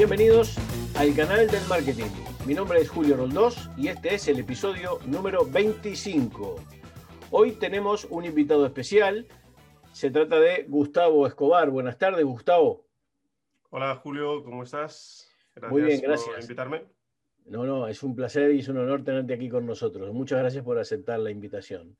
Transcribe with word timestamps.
Bienvenidos 0.00 0.56
al 0.96 1.14
canal 1.14 1.46
del 1.46 1.62
marketing. 1.68 2.08
Mi 2.46 2.54
nombre 2.54 2.80
es 2.80 2.88
Julio 2.88 3.18
Roldós 3.18 3.68
y 3.76 3.88
este 3.88 4.14
es 4.14 4.28
el 4.28 4.38
episodio 4.38 4.98
número 5.04 5.44
25. 5.44 6.56
Hoy 7.30 7.52
tenemos 7.52 8.06
un 8.06 8.24
invitado 8.24 8.64
especial. 8.64 9.26
Se 9.92 10.10
trata 10.10 10.40
de 10.40 10.64
Gustavo 10.66 11.26
Escobar. 11.26 11.68
Buenas 11.68 11.98
tardes, 11.98 12.24
Gustavo. 12.24 12.86
Hola, 13.68 13.94
Julio, 13.96 14.42
¿cómo 14.42 14.62
estás? 14.62 15.28
Gracias 15.54 15.70
Muy 15.70 15.82
bien, 15.82 16.00
gracias. 16.00 16.30
por 16.30 16.40
invitarme. 16.40 16.86
No, 17.44 17.66
no, 17.66 17.86
es 17.86 18.02
un 18.02 18.16
placer 18.16 18.54
y 18.54 18.60
es 18.60 18.68
un 18.68 18.78
honor 18.78 19.04
tenerte 19.04 19.34
aquí 19.34 19.50
con 19.50 19.66
nosotros. 19.66 20.14
Muchas 20.14 20.38
gracias 20.38 20.64
por 20.64 20.78
aceptar 20.78 21.18
la 21.18 21.30
invitación. 21.30 21.98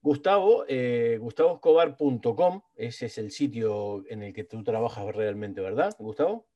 Gustavo, 0.00 0.64
eh, 0.68 1.18
gustavoescobar.com, 1.20 2.62
ese 2.76 3.06
es 3.06 3.18
el 3.18 3.32
sitio 3.32 4.04
en 4.06 4.22
el 4.22 4.32
que 4.32 4.44
tú 4.44 4.62
trabajas 4.62 5.12
realmente, 5.12 5.60
¿verdad, 5.60 5.92
Gustavo? 5.98 6.46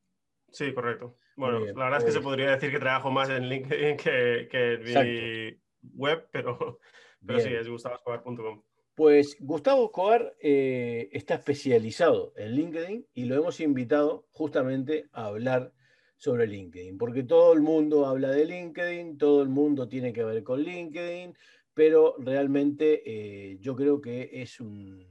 Sí, 0.56 0.72
correcto. 0.72 1.18
Bueno, 1.36 1.60
la 1.60 1.84
verdad 1.84 1.98
es 1.98 2.04
que 2.06 2.12
se 2.12 2.22
podría 2.22 2.52
decir 2.52 2.70
que 2.70 2.78
trabajo 2.78 3.10
más 3.10 3.28
en 3.28 3.46
LinkedIn 3.46 3.98
que, 3.98 4.48
en 4.50 4.82
mi 4.84 5.60
web, 5.92 6.26
pero, 6.32 6.78
pero 7.26 7.40
sí, 7.40 7.50
es 7.52 7.68
gustavoescobar.com. 7.68 8.62
Pues 8.94 9.36
Gustavo 9.38 9.84
Escobar 9.84 10.34
eh, 10.40 11.10
está 11.12 11.34
especializado 11.34 12.32
en 12.36 12.52
LinkedIn 12.52 13.06
y 13.12 13.26
lo 13.26 13.34
hemos 13.34 13.60
invitado 13.60 14.28
justamente 14.30 15.10
a 15.12 15.26
hablar 15.26 15.74
sobre 16.16 16.46
LinkedIn, 16.46 16.96
porque 16.96 17.22
todo 17.22 17.52
el 17.52 17.60
mundo 17.60 18.06
habla 18.06 18.30
de 18.30 18.46
LinkedIn, 18.46 19.18
todo 19.18 19.42
el 19.42 19.50
mundo 19.50 19.90
tiene 19.90 20.14
que 20.14 20.24
ver 20.24 20.42
con 20.42 20.62
LinkedIn, 20.62 21.36
pero 21.74 22.14
realmente 22.18 23.02
eh, 23.04 23.58
yo 23.60 23.76
creo 23.76 24.00
que 24.00 24.30
es 24.32 24.58
un, 24.58 25.06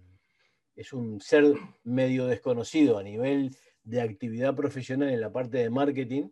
es 0.75 0.91
un 0.91 1.21
ser 1.21 1.53
medio 1.83 2.25
desconocido 2.25 2.97
a 2.97 3.03
nivel 3.03 3.55
de 3.85 4.01
actividad 4.01 4.55
profesional 4.55 5.09
en 5.09 5.21
la 5.21 5.31
parte 5.31 5.59
de 5.59 5.69
marketing, 5.69 6.29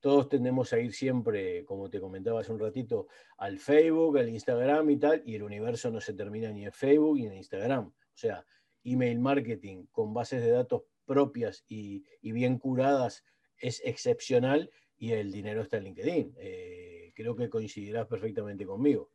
todos 0.00 0.28
tendemos 0.28 0.72
a 0.72 0.78
ir 0.78 0.92
siempre, 0.92 1.64
como 1.64 1.88
te 1.88 2.00
comentaba 2.00 2.40
hace 2.40 2.52
un 2.52 2.60
ratito, 2.60 3.08
al 3.38 3.58
Facebook, 3.58 4.18
al 4.18 4.28
Instagram 4.28 4.90
y 4.90 4.98
tal, 4.98 5.22
y 5.24 5.34
el 5.34 5.42
universo 5.42 5.90
no 5.90 6.00
se 6.00 6.12
termina 6.12 6.50
ni 6.50 6.64
en 6.64 6.72
Facebook 6.72 7.16
ni 7.16 7.26
en 7.26 7.34
Instagram. 7.34 7.86
O 7.86 8.16
sea, 8.18 8.44
email 8.84 9.18
marketing 9.18 9.86
con 9.90 10.12
bases 10.12 10.42
de 10.42 10.50
datos 10.50 10.82
propias 11.04 11.64
y, 11.68 12.04
bien 12.22 12.58
curadas 12.58 13.24
es 13.58 13.80
excepcional 13.84 14.70
y 14.96 15.12
el 15.12 15.32
dinero 15.32 15.62
está 15.62 15.78
en 15.78 15.84
LinkedIn. 15.84 16.34
Eh, 16.38 17.12
creo 17.14 17.34
que 17.34 17.48
coincidirás 17.48 18.06
perfectamente 18.06 18.66
conmigo. 18.66 19.10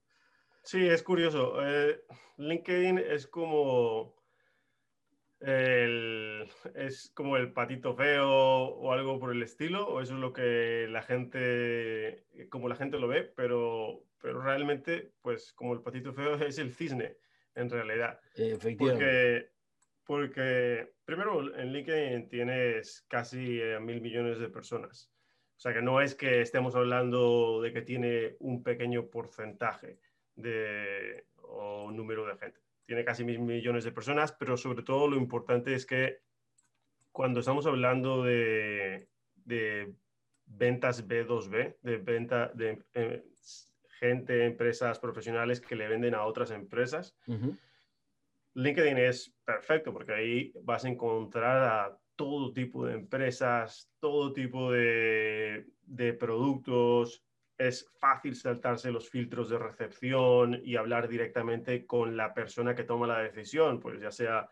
Sí, 0.64 0.88
es 0.88 1.04
curioso. 1.04 1.56
Eh, 1.66 2.02
LinkedIn 2.38 2.98
es 2.98 3.28
como 3.28 4.21
es 5.42 7.12
como 7.16 7.36
el 7.36 7.52
patito 7.52 7.96
feo 7.96 8.30
o 8.30 8.92
algo 8.92 9.20
por 9.20 9.32
el 9.32 9.42
estilo, 9.42 9.88
o 9.88 10.02
eso 10.02 10.14
es 10.14 10.20
lo 10.20 10.34
que 10.34 10.88
la 10.90 11.02
gente, 11.02 12.26
como 12.50 12.70
la 12.70 12.76
gente 12.76 13.00
lo 13.00 13.08
ve, 13.08 13.24
pero, 13.24 14.04
pero 14.22 14.42
realmente, 14.42 15.14
pues 15.22 15.52
como 15.54 15.74
el 15.74 15.82
patito 15.82 16.14
feo 16.14 16.36
es 16.46 16.60
el 16.60 16.74
cisne, 16.74 17.18
en 17.56 17.70
realidad. 17.70 18.20
Efectivamente. 18.36 18.78
Porque, 18.78 19.50
porque 20.06 20.94
primero 21.06 21.56
en 21.56 21.74
LinkedIn 21.74 22.30
tienes 22.30 23.06
casi 23.08 23.60
eh, 23.60 23.80
mil 23.80 24.02
millones 24.02 24.40
de 24.40 24.50
personas. 24.50 25.12
O 25.58 25.60
sea 25.62 25.74
que 25.74 25.82
no 25.82 26.02
es 26.02 26.16
que 26.16 26.42
estemos 26.42 26.76
hablando 26.76 27.62
de 27.62 27.72
que 27.72 27.82
tiene 27.82 28.36
un 28.40 28.64
pequeño 28.64 29.08
porcentaje 29.10 30.00
de, 30.36 31.26
o 31.36 31.92
número 31.92 32.26
de 32.26 32.38
gente 32.38 32.60
tiene 32.86 33.06
casi 33.06 33.24
mil 33.24 33.40
millones 33.40 33.84
de 33.84 33.92
personas, 33.92 34.32
pero 34.32 34.58
sobre 34.58 34.84
todo 34.84 35.08
lo 35.08 35.18
importante 35.18 35.74
es 35.74 35.86
que 35.86 36.20
cuando 37.12 37.40
estamos 37.40 37.66
hablando 37.66 38.24
de, 38.24 39.08
ventas 40.46 41.08
B2B, 41.08 41.78
de 41.82 41.98
venta 41.98 42.52
de 42.54 42.84
eh, 42.94 43.24
gente, 44.00 44.46
empresas 44.46 45.00
profesionales 45.00 45.62
que 45.62 45.76
le 45.76 45.88
venden 45.88 46.16
a 46.16 46.26
otras 46.26 46.52
empresas, 46.52 47.16
LinkedIn 48.54 48.98
es 48.98 49.34
perfecto 49.46 49.94
porque 49.94 50.14
ahí 50.14 50.52
vas 50.64 50.84
a 50.86 50.90
encontrar 50.90 51.64
a 51.64 51.98
todo 52.16 52.52
tipo 52.54 52.86
de 52.86 52.96
empresas, 52.96 53.90
todo 54.00 54.34
tipo 54.34 54.72
de, 54.72 55.66
de 55.84 56.14
productos, 56.14 57.24
es 57.58 57.90
fácil 58.00 58.36
saltarse 58.36 58.92
los 58.92 59.10
filtros 59.10 59.50
de 59.50 59.60
recepción 59.60 60.60
y 60.64 60.76
hablar 60.76 61.08
directamente 61.08 61.86
con 61.86 62.18
la 62.18 62.34
persona 62.34 62.76
que 62.76 62.84
toma 62.84 63.08
la 63.08 63.20
decisión, 63.20 63.80
pues 63.80 64.02
ya 64.02 64.12
sea 64.12 64.50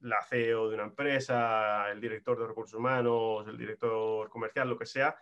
la 0.00 0.22
CEO 0.22 0.68
de 0.68 0.74
una 0.74 0.84
empresa, 0.84 1.90
el 1.90 2.00
director 2.00 2.38
de 2.38 2.46
recursos 2.46 2.78
humanos, 2.78 3.46
el 3.48 3.56
director 3.56 4.28
comercial, 4.28 4.68
lo 4.68 4.78
que 4.78 4.86
sea, 4.86 5.16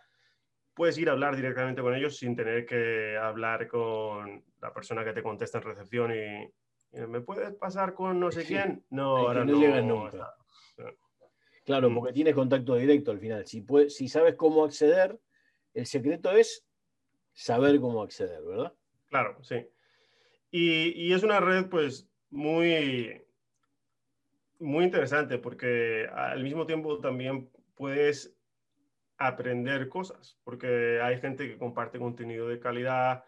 puedes 0.73 0.97
ir 0.97 1.09
a 1.09 1.13
hablar 1.13 1.35
directamente 1.35 1.81
con 1.81 1.95
ellos 1.95 2.17
sin 2.17 2.35
tener 2.35 2.65
que 2.65 3.17
hablar 3.17 3.67
con 3.67 4.43
la 4.61 4.73
persona 4.73 5.03
que 5.03 5.13
te 5.13 5.23
contesta 5.23 5.57
en 5.59 5.63
recepción 5.63 6.11
y, 6.13 6.99
¿me 7.07 7.21
puedes 7.21 7.53
pasar 7.55 7.93
con 7.93 8.19
no 8.19 8.31
sé 8.31 8.45
quién? 8.45 8.85
No, 8.89 9.17
ahora 9.17 9.45
no, 9.45 9.59
llega 9.59 9.81
nunca. 9.81 10.33
Claro, 11.65 11.91
porque 11.93 12.13
tienes 12.13 12.35
contacto 12.35 12.75
directo 12.75 13.11
al 13.11 13.19
final. 13.19 13.45
Si, 13.47 13.65
si 13.89 14.07
sabes 14.07 14.35
cómo 14.35 14.63
acceder, 14.63 15.19
el 15.73 15.85
secreto 15.87 16.31
es 16.31 16.65
saber 17.35 17.79
cómo 17.79 18.01
acceder, 18.01 18.41
¿verdad? 18.43 18.73
Claro, 19.09 19.37
sí. 19.43 19.67
Y, 20.49 21.11
es 21.13 21.21
una 21.23 21.39
red 21.41 21.67
pues 21.69 22.09
muy, 22.29 23.21
muy 24.57 24.85
interesante 24.85 25.37
porque 25.37 26.07
al 26.13 26.41
mismo 26.43 26.65
tiempo 26.65 26.99
también 26.99 27.49
puedes 27.75 28.35
aprender 29.17 29.89
cosas, 29.89 30.39
porque 30.43 30.99
hay 31.01 31.19
gente 31.19 31.47
que 31.47 31.57
comparte 31.57 31.99
contenido 31.99 32.47
de 32.47 32.59
calidad 32.59 33.25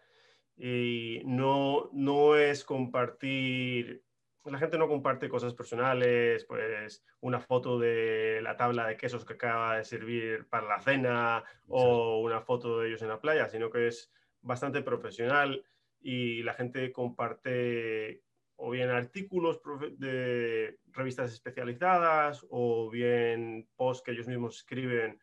y 0.56 1.20
no, 1.24 1.90
no 1.92 2.36
es 2.36 2.64
compartir, 2.64 4.02
la 4.50 4.58
gente 4.58 4.78
no 4.78 4.88
comparte 4.88 5.28
cosas 5.28 5.54
personales, 5.54 6.44
pues 6.44 7.04
una 7.20 7.40
foto 7.40 7.78
de 7.78 8.40
la 8.42 8.56
tabla 8.56 8.86
de 8.86 8.96
quesos 8.96 9.24
que 9.24 9.34
acaba 9.34 9.76
de 9.76 9.84
servir 9.84 10.48
para 10.48 10.68
la 10.68 10.80
cena 10.80 11.44
o 11.68 12.20
una 12.20 12.40
foto 12.40 12.80
de 12.80 12.88
ellos 12.88 13.02
en 13.02 13.08
la 13.08 13.20
playa, 13.20 13.48
sino 13.48 13.70
que 13.70 13.88
es 13.88 14.12
bastante 14.40 14.82
profesional 14.82 15.64
y 16.00 16.42
la 16.42 16.54
gente 16.54 16.92
comparte 16.92 18.22
o 18.56 18.70
bien 18.70 18.90
artículos 18.90 19.60
de 19.98 20.78
revistas 20.86 21.32
especializadas 21.32 22.44
o 22.50 22.90
bien 22.90 23.68
posts 23.76 24.02
que 24.02 24.10
ellos 24.12 24.26
mismos 24.26 24.56
escriben, 24.56 25.20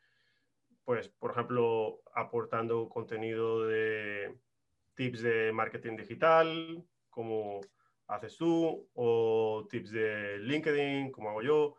pues 0.83 1.09
por 1.09 1.31
ejemplo 1.31 2.01
aportando 2.13 2.87
contenido 2.87 3.65
de 3.65 4.37
tips 4.93 5.21
de 5.21 5.51
marketing 5.51 5.97
digital, 5.97 6.85
como 7.09 7.59
haces 8.07 8.37
tú, 8.37 8.89
o 8.93 9.67
tips 9.69 9.91
de 9.91 10.37
LinkedIn, 10.39 11.11
como 11.11 11.29
hago 11.29 11.41
yo. 11.41 11.75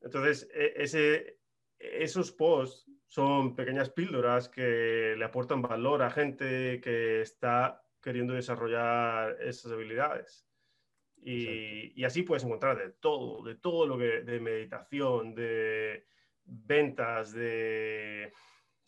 Entonces, 0.00 0.48
e, 0.54 0.74
ese, 0.76 1.38
esos 1.78 2.32
posts 2.32 2.90
son 3.06 3.56
pequeñas 3.56 3.90
píldoras 3.90 4.48
que 4.48 5.14
le 5.16 5.24
aportan 5.24 5.62
valor 5.62 6.02
a 6.02 6.10
gente 6.10 6.80
que 6.80 7.22
está 7.22 7.82
queriendo 8.02 8.34
desarrollar 8.34 9.36
esas 9.40 9.72
habilidades. 9.72 10.46
Y, 11.20 12.04
así 12.04 12.22
puedes 12.22 12.44
encontrar 12.44 12.78
de 12.78 12.90
todo, 12.92 13.42
de 13.42 13.56
todo 13.56 13.86
lo 13.86 13.98
que, 13.98 14.22
de 14.22 14.40
meditación, 14.40 15.34
de 15.34 16.06
ventas, 16.44 17.32
de, 17.32 18.32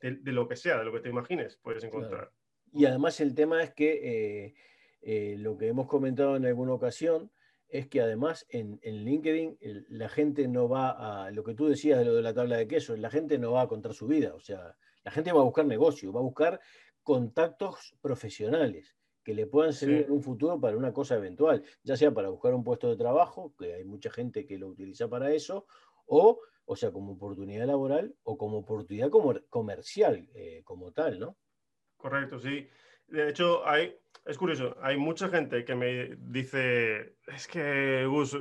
de, 0.00 0.32
lo 0.32 0.47
que 0.47 0.56
sea, 0.56 0.78
de 0.78 0.84
lo 0.84 0.92
que 0.92 1.00
te 1.00 1.09
imagines, 1.09 1.56
puedes 1.56 1.82
encontrar. 1.82 2.30
Y 2.72 2.86
además 2.86 3.21
el 3.21 3.34
tema 3.34 3.62
es 3.62 3.74
que 3.74 4.44
eh, 4.44 4.54
eh, 5.02 5.36
lo 5.38 5.56
que 5.56 5.68
hemos 5.68 5.86
comentado 5.86 6.36
en 6.36 6.47
alguna 6.47 6.74
ocasión 6.74 7.30
es 7.68 7.86
que 7.88 8.00
además 8.00 8.47
en, 8.50 8.80
LinkedIn 8.82 9.58
la 9.88 10.08
gente 10.08 10.48
no 10.48 10.68
va 10.68 11.26
a, 11.26 11.30
lo 11.30 11.44
que 11.44 11.54
tú 11.54 11.68
decías 11.68 11.98
de 11.98 12.04
lo 12.04 12.14
de 12.14 12.22
la 12.22 12.34
tabla 12.34 12.56
de 12.56 12.66
queso, 12.66 12.97
la 12.97 13.10
gente 13.10 13.38
no 13.38 13.52
va 13.52 13.62
a 13.62 13.68
contar 13.68 13.94
su 13.94 14.06
vida, 14.06 14.34
o 14.34 14.41
sea, 14.41 14.76
la 15.04 15.10
gente 15.10 15.32
va 15.32 15.41
a 15.41 15.44
buscar 15.44 15.64
negocio, 15.66 16.12
va 16.12 16.20
a 16.20 16.24
buscar 16.24 16.60
contactos 17.02 17.97
profesionales 18.00 18.97
que 19.22 19.34
le 19.34 19.47
puedan 19.47 19.72
servir 19.72 20.06
en 20.06 20.12
un 20.12 20.22
futuro 20.22 20.60
para 20.60 20.76
una 20.76 20.92
cosa 20.92 21.16
eventual, 21.16 21.62
ya 21.82 21.96
sea 21.96 22.12
para 22.12 22.30
buscar 22.30 22.54
un 22.54 22.64
puesto 22.64 22.88
de 22.88 22.96
trabajo, 22.96 23.54
que 23.58 23.74
hay 23.74 23.84
mucha 23.84 24.10
gente 24.10 24.46
que 24.46 24.58
lo 24.58 24.68
utiliza 24.68 25.08
para 25.08 25.32
eso, 25.32 25.66
o, 26.06 26.41
o 26.64 26.76
sea, 26.76 26.91
como 26.91 27.12
oportunidad 27.12 27.66
laboral 27.66 28.14
o 28.24 28.36
como 28.36 28.58
oportunidad 28.58 29.10
comercial 29.48 30.28
eh, 30.34 30.62
como 30.64 30.92
tal, 30.92 31.20
¿no? 31.20 31.36
Correcto, 31.96 32.41
sí. 32.41 32.66
De 33.10 33.28
hecho, 33.28 33.66
hay, 33.68 33.97
es 34.24 34.39
curioso, 34.39 34.77
hay 34.83 34.97
mucha 34.97 35.28
gente 35.28 35.65
que 35.65 35.74
me 35.74 36.16
dice, 36.16 37.16
es 37.27 37.47
que 37.47 38.07
Gus, 38.07 38.36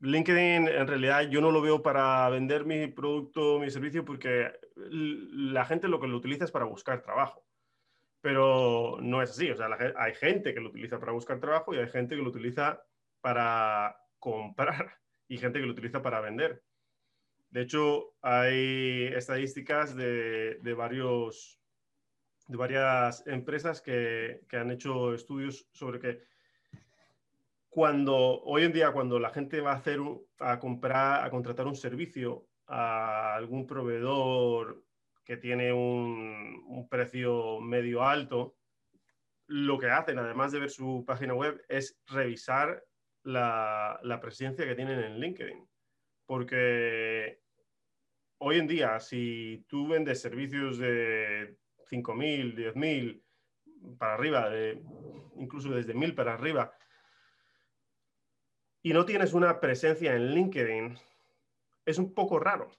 LinkedIn 0.00 0.68
en 0.68 0.86
realidad 0.86 1.22
yo 1.28 1.40
no 1.40 1.50
lo 1.50 1.60
veo 1.60 1.82
para 1.82 2.28
vender 2.30 2.64
mi 2.64 2.86
producto, 2.86 3.58
mi 3.58 3.70
servicio, 3.70 4.04
porque 4.04 4.50
la 4.76 5.64
gente 5.64 5.88
lo 5.88 6.00
que 6.00 6.06
lo 6.06 6.16
utiliza 6.16 6.44
es 6.44 6.50
para 6.50 6.64
buscar 6.64 7.02
trabajo. 7.02 7.44
Pero 8.22 8.98
no 9.00 9.22
es 9.22 9.30
así, 9.30 9.50
o 9.50 9.56
sea, 9.56 9.68
hay 9.96 10.14
gente 10.14 10.52
que 10.54 10.60
lo 10.60 10.68
utiliza 10.70 10.98
para 10.98 11.12
buscar 11.12 11.40
trabajo 11.40 11.74
y 11.74 11.78
hay 11.78 11.88
gente 11.88 12.16
que 12.16 12.22
lo 12.22 12.28
utiliza 12.28 12.82
para 13.20 13.96
comprar 14.18 14.98
y 15.28 15.38
gente 15.38 15.60
que 15.60 15.66
lo 15.66 15.72
utiliza 15.72 16.02
para 16.02 16.20
vender. 16.20 16.62
De 17.50 17.62
hecho, 17.62 18.14
hay 18.22 19.06
estadísticas 19.14 19.96
de, 19.96 20.74
varios, 20.76 21.59
de 22.50 22.56
varias 22.56 23.24
empresas 23.28 23.80
que, 23.80 24.40
han 24.50 24.72
hecho 24.72 25.14
estudios 25.14 25.68
sobre 25.70 26.00
que 26.00 26.20
cuando 27.68 28.42
hoy 28.42 28.64
en 28.64 28.72
día, 28.72 28.90
cuando 28.90 29.20
la 29.20 29.30
gente 29.30 29.60
va 29.60 29.72
a 29.72 29.76
hacer 29.76 30.00
a 30.40 30.58
comprar, 30.58 31.24
a 31.24 31.30
contratar 31.30 31.68
un 31.68 31.76
servicio 31.76 32.48
a 32.66 33.36
algún 33.36 33.68
proveedor 33.68 34.82
que 35.24 35.36
tiene 35.36 35.72
un, 35.72 36.88
precio 36.90 37.60
medio 37.60 38.02
alto, 38.02 38.56
lo 39.46 39.78
que 39.78 39.90
hacen, 39.90 40.18
además 40.18 40.50
de 40.50 40.58
ver 40.58 40.70
su 40.70 41.04
página 41.06 41.34
web, 41.34 41.62
es 41.68 42.00
revisar 42.08 42.82
la, 43.22 44.00
la 44.02 44.20
presencia 44.20 44.66
que 44.66 44.74
tienen 44.74 44.98
en 44.98 45.20
LinkedIn. 45.20 45.68
Porque 46.26 47.38
hoy 48.38 48.58
en 48.58 48.66
día, 48.66 48.98
si 48.98 49.64
tú 49.68 49.86
vendes 49.86 50.20
servicios 50.20 50.78
de 50.78 51.56
5.000, 51.90 52.54
10.000 52.54 53.22
para 53.98 54.14
arriba, 54.14 54.48
de, 54.50 54.82
incluso 55.36 55.70
desde 55.70 55.94
1.000 55.94 56.14
para 56.14 56.34
arriba, 56.34 56.72
y 58.82 58.92
no 58.92 59.04
tienes 59.04 59.34
una 59.34 59.60
presencia 59.60 60.14
en 60.14 60.34
LinkedIn, 60.34 60.98
es 61.84 61.98
un 61.98 62.14
poco 62.14 62.38
raro. 62.38 62.70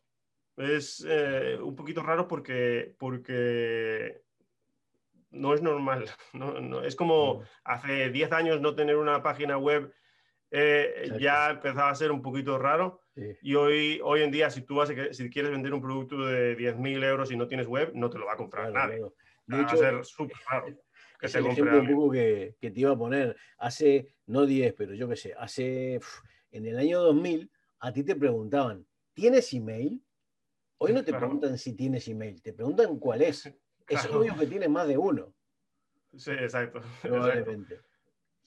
Es 0.57 1.05
eh, 1.07 1.57
un 1.61 1.75
poquito 1.75 2.01
raro 2.01 2.27
porque, 2.27 2.95
porque 2.97 4.23
no 5.31 5.53
es 5.53 5.61
normal. 5.61 6.09
No, 6.33 6.81
es 6.83 6.95
como 6.95 7.35
mm. 7.35 7.43
hace 7.65 8.09
10 8.09 8.31
años 8.31 8.61
no 8.61 8.75
tener 8.75 8.97
una 8.97 9.21
página 9.21 9.57
web 9.57 9.93
eh, 10.51 11.17
ya 11.19 11.51
empezaba 11.51 11.89
a 11.89 11.95
ser 11.95 12.11
un 12.11 12.21
poquito 12.21 12.57
raro. 12.57 13.01
Y 13.41 13.55
hoy, 13.55 13.99
hoy 14.03 14.21
en 14.21 14.31
día, 14.31 14.49
si 14.49 14.61
tú 14.61 14.75
vas 14.75 14.89
si 15.11 15.29
quieres 15.29 15.51
vender 15.51 15.73
un 15.73 15.81
producto 15.81 16.25
de 16.25 16.57
10.000 16.57 17.03
euros 17.03 17.31
y 17.31 17.37
no 17.37 17.47
tienes 17.47 17.67
web, 17.67 17.91
no 17.93 18.09
te 18.09 18.17
lo 18.17 18.25
va 18.25 18.33
a 18.33 18.37
comprar 18.37 18.71
nadie. 18.71 19.01
De 19.45 19.61
hecho, 19.61 19.65
va 19.65 19.71
a 19.73 19.77
ser 19.77 20.05
súper 20.05 20.37
raro. 20.49 20.67
Que 21.19 21.27
es 21.27 21.35
el 21.35 21.45
ejemplo 21.45 21.79
un 21.79 21.87
poco 21.87 22.11
que, 22.11 22.55
que, 22.59 22.71
te 22.71 22.79
iba 22.79 22.91
a 22.91 22.97
poner. 22.97 23.35
Hace, 23.59 24.15
no 24.25 24.45
10, 24.45 24.73
pero 24.73 24.93
yo 24.93 25.07
qué 25.07 25.15
sé, 25.15 25.33
hace, 25.37 25.99
en 26.51 26.65
el 26.65 26.77
año 26.77 26.99
2000, 27.01 27.51
a 27.79 27.93
ti 27.93 28.03
te 28.03 28.15
preguntaban, 28.15 28.85
¿tienes 29.13 29.53
email? 29.53 30.03
Hoy 30.77 30.93
no 30.93 31.03
te 31.03 31.13
preguntan 31.13 31.59
si 31.59 31.75
tienes 31.75 32.07
email, 32.07 32.41
te 32.41 32.53
preguntan 32.53 32.97
cuál 32.97 33.21
es. 33.21 33.51
Es 33.87 34.05
obvio 34.05 34.37
que 34.37 34.47
tienes 34.47 34.69
más 34.69 34.87
de 34.87 34.97
uno. 34.97 35.33
Sí, 36.15 36.31
exacto. 36.31 36.79
Probablemente. 37.01 37.81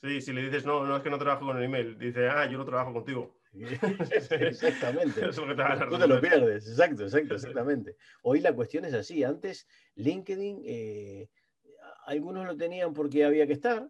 Sí, 0.05 0.21
si 0.21 0.35
le 0.35 0.43
dices, 0.43 0.67
no, 0.67 0.85
no 0.85 0.99
es 0.99 1.03
que 1.03 1.09
no 1.09 1.19
trabajo 1.19 1.47
con 1.47 1.57
el 1.57 1.65
email, 1.65 1.99
dice, 1.99 2.29
ah, 2.29 2.47
yo 2.47 2.59
no 2.59 2.67
trabajo 2.67 2.93
contigo. 2.93 3.41
exactamente. 3.55 5.21
te 5.23 5.33
Tú 5.33 5.99
te 5.99 6.07
lo 6.07 6.21
pierdes, 6.21 6.69
exacto, 6.69 7.05
exacto, 7.05 7.35
exactamente. 7.37 7.97
Hoy 8.23 8.41
la 8.41 8.55
cuestión 8.55 8.85
es 8.85 8.93
así. 8.93 9.25
Antes, 9.25 9.67
LinkedIn, 9.95 10.61
eh, 10.67 11.31
algunos 12.05 12.45
lo 12.47 12.55
tenían 12.55 12.93
porque 12.93 13.25
había 13.25 13.47
que 13.47 13.55
estar, 13.55 13.89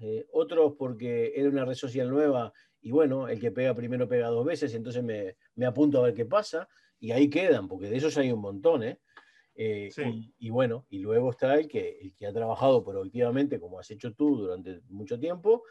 eh, 0.00 0.24
otros 0.30 0.74
porque 0.78 1.32
era 1.34 1.48
una 1.48 1.64
red 1.64 1.74
social 1.74 2.10
nueva 2.10 2.52
y 2.80 2.92
bueno, 2.92 3.26
el 3.26 3.40
que 3.40 3.50
pega 3.50 3.74
primero 3.74 4.06
pega 4.06 4.28
dos 4.28 4.46
veces, 4.46 4.72
y 4.72 4.76
entonces 4.76 5.02
me, 5.02 5.36
me 5.56 5.66
apunto 5.66 5.98
a 5.98 6.02
ver 6.02 6.14
qué 6.14 6.26
pasa 6.26 6.68
y 7.00 7.10
ahí 7.10 7.28
quedan, 7.28 7.66
porque 7.66 7.90
de 7.90 7.96
esos 7.96 8.16
hay 8.18 8.30
un 8.30 8.40
montón, 8.40 8.84
¿eh? 8.84 9.00
Eh 9.56 9.90
y, 10.38 10.50
bueno, 10.50 10.86
y 10.90 10.98
luego 10.98 11.30
está 11.30 11.54
el 11.54 11.68
que, 11.68 11.98
el 12.00 12.14
que 12.14 12.26
ha 12.26 12.32
trabajado 12.32 12.84
proactivamente, 12.84 13.58
como 13.58 13.78
has 13.78 13.90
hecho 13.90 14.12
tú 14.12 14.36
durante 14.36 14.80
mucho 14.88 15.18
tiempo, 15.18 15.62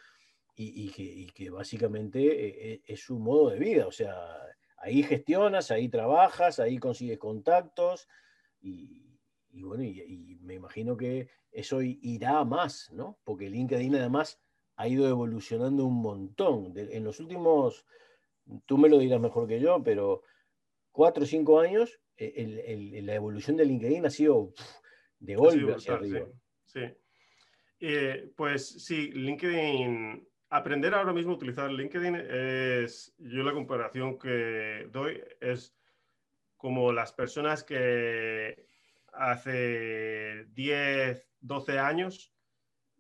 y, 0.58 1.30
que, 1.32 1.50
básicamente 1.50 2.20
eh, 2.20 2.74
eh, 2.74 2.82
es 2.86 3.02
su 3.02 3.20
modo 3.20 3.50
de 3.50 3.60
vida. 3.60 3.88
O 3.88 3.92
sea, 3.92 4.16
ahí 4.78 5.04
gestionas, 5.04 5.70
ahí 5.72 5.90
trabajas, 5.90 6.60
ahí 6.60 6.78
consigues 6.78 7.18
contactos, 7.18 8.08
y, 8.62 9.18
bueno, 9.62 9.84
y, 9.84 10.38
me 10.42 10.56
imagino 10.56 10.98
que 10.98 11.30
eso 11.52 11.82
irá 11.82 12.44
más, 12.44 12.92
¿no? 12.92 13.20
Porque 13.24 13.50
LinkedIn 13.50 13.96
además 13.96 14.40
ha 14.76 14.88
ido 14.88 15.08
evolucionando 15.08 15.86
un 15.86 16.02
montón. 16.02 16.74
en 16.76 17.04
los 17.04 17.20
últimos, 17.20 17.86
tú 18.66 18.78
me 18.78 18.90
lo 18.90 18.98
dirás 18.98 19.22
mejor 19.22 19.48
que 19.48 19.60
yo, 19.60 19.82
pero 19.84 20.24
cuatro 20.92 21.24
o 21.24 21.28
cinco 21.28 21.60
años, 21.60 22.00
e, 22.17 23.01
la 23.01 23.15
evolución 23.15 23.57
de 23.57 23.65
LinkedIn 23.65 24.06
ha 24.06 24.09
sido 24.09 24.53
de 25.19 25.35
golpe 25.35 25.73
hacia 25.73 25.95
arriba. 25.95 26.27
Sí. 26.65 26.81
Eh, 27.79 28.31
pues 28.35 28.83
sí, 28.85 29.12
LinkedIn, 29.12 30.27
aprender 30.50 30.94
ahora 30.94 31.13
mismo 31.13 31.33
a 31.33 31.35
utilizar 31.35 31.71
LinkedIn 31.71 32.15
es, 32.15 33.13
yo 33.17 33.44
la 33.44 33.53
comparación 33.53 34.17
que 34.17 34.88
doy 34.91 35.21
es 35.41 35.75
como 36.57 36.91
las 36.91 37.12
personas 37.13 37.63
que 37.63 38.65
hace 39.12 40.45
10, 40.53 41.29
12 41.41 41.79
años 41.79 42.33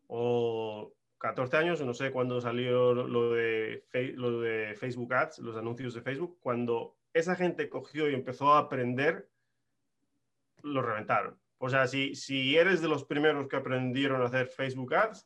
o 0.07 0.93
14 1.17 1.57
años, 1.57 1.81
no 1.81 1.93
sé 1.93 2.11
cuándo 2.11 2.41
salió 2.41 2.93
lo 2.93 3.31
de, 3.31 3.83
lo 4.15 4.41
de 4.41 4.75
Facebook 4.75 5.13
Ads, 5.13 5.39
los 5.39 5.55
anuncios 5.55 5.93
de 5.93 6.01
Facebook, 6.01 6.37
cuando 6.41 6.97
esa 7.15 7.35
gente 7.35 7.69
cogió 7.69 8.09
y 8.09 8.13
empezó 8.13 8.53
a 8.53 8.59
aprender, 8.59 9.29
lo 10.61 10.81
reventaron. 10.81 11.39
O 11.59 11.69
sea, 11.69 11.87
si, 11.87 12.13
si 12.13 12.57
eres 12.57 12.81
de 12.81 12.89
los 12.89 13.05
primeros 13.05 13.47
que 13.47 13.55
aprendieron 13.55 14.21
a 14.21 14.25
hacer 14.25 14.47
Facebook 14.47 14.93
Ads, 14.93 15.25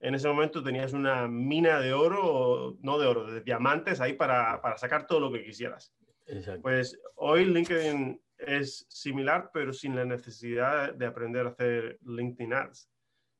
en 0.00 0.16
ese 0.16 0.26
momento 0.26 0.64
tenías 0.64 0.92
una 0.92 1.28
mina 1.28 1.78
de 1.80 1.92
oro, 1.92 2.76
no 2.80 2.98
de 2.98 3.06
oro, 3.06 3.30
de 3.30 3.40
diamantes 3.40 4.00
ahí 4.00 4.14
para, 4.14 4.60
para 4.60 4.76
sacar 4.78 5.06
todo 5.06 5.20
lo 5.20 5.32
que 5.32 5.44
quisieras. 5.44 5.94
Pues 6.60 6.98
hoy 7.14 7.44
LinkedIn 7.44 8.20
es 8.38 8.84
similar, 8.88 9.50
pero 9.52 9.72
sin 9.72 9.94
la 9.94 10.04
necesidad 10.04 10.92
de 10.92 11.06
aprender 11.06 11.46
a 11.46 11.50
hacer 11.50 12.00
LinkedIn 12.04 12.52
Ads, 12.52 12.90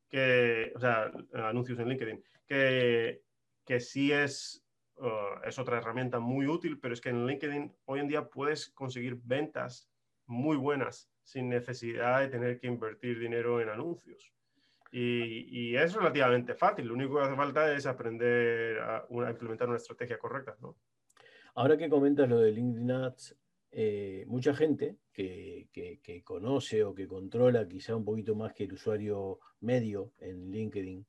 que, 0.08 0.72
o 0.74 0.78
sea, 0.78 1.10
anuncios 1.34 1.80
en 1.80 1.88
LinkedIn, 1.88 2.24
que, 2.46 3.22
que 3.66 3.80
sí 3.80 4.12
es 4.12 4.64
Uh, 5.00 5.46
es 5.46 5.58
otra 5.58 5.78
herramienta 5.78 6.18
muy 6.18 6.46
útil, 6.48 6.80
pero 6.80 6.92
es 6.92 7.00
que 7.00 7.10
en 7.10 7.24
LinkedIn 7.24 7.72
hoy 7.84 8.00
en 8.00 8.08
día 8.08 8.28
puedes 8.28 8.70
conseguir 8.70 9.16
ventas 9.22 9.88
muy 10.26 10.56
buenas 10.56 11.08
sin 11.22 11.48
necesidad 11.48 12.20
de 12.20 12.28
tener 12.28 12.58
que 12.58 12.66
invertir 12.66 13.18
dinero 13.18 13.60
en 13.60 13.68
anuncios. 13.68 14.32
Y, 14.90 15.76
es 15.76 15.94
relativamente 15.94 16.54
fácil, 16.54 16.86
lo 16.86 16.94
único 16.94 17.16
que 17.16 17.22
hace 17.22 17.36
falta 17.36 17.74
es 17.74 17.86
aprender 17.86 18.78
a, 18.80 19.06
implementar 19.10 19.68
una 19.68 19.76
estrategia 19.76 20.18
correcta. 20.18 20.56
¿no? 20.60 20.76
Ahora 21.54 21.76
que 21.76 21.90
comentas 21.90 22.28
lo 22.28 22.38
de 22.38 22.52
LinkedIn 22.52 22.90
Ads, 22.90 23.36
eh, 23.70 24.24
mucha 24.26 24.54
gente 24.54 24.96
que, 25.12 25.68
que, 25.72 26.22
conoce 26.24 26.84
o 26.84 26.94
que 26.94 27.06
controla 27.06 27.68
quizá 27.68 27.94
un 27.94 28.04
poquito 28.04 28.34
más 28.34 28.54
que 28.54 28.64
el 28.64 28.72
usuario 28.72 29.40
medio 29.60 30.14
en 30.18 30.50
LinkedIn, 30.50 31.06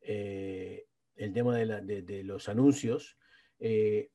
eh, 0.00 0.86
el 1.16 1.32
tema 1.34 1.58
de, 1.58 2.02
de, 2.02 2.24
los 2.24 2.48
anuncios, 2.48 3.18
eh, 3.60 4.10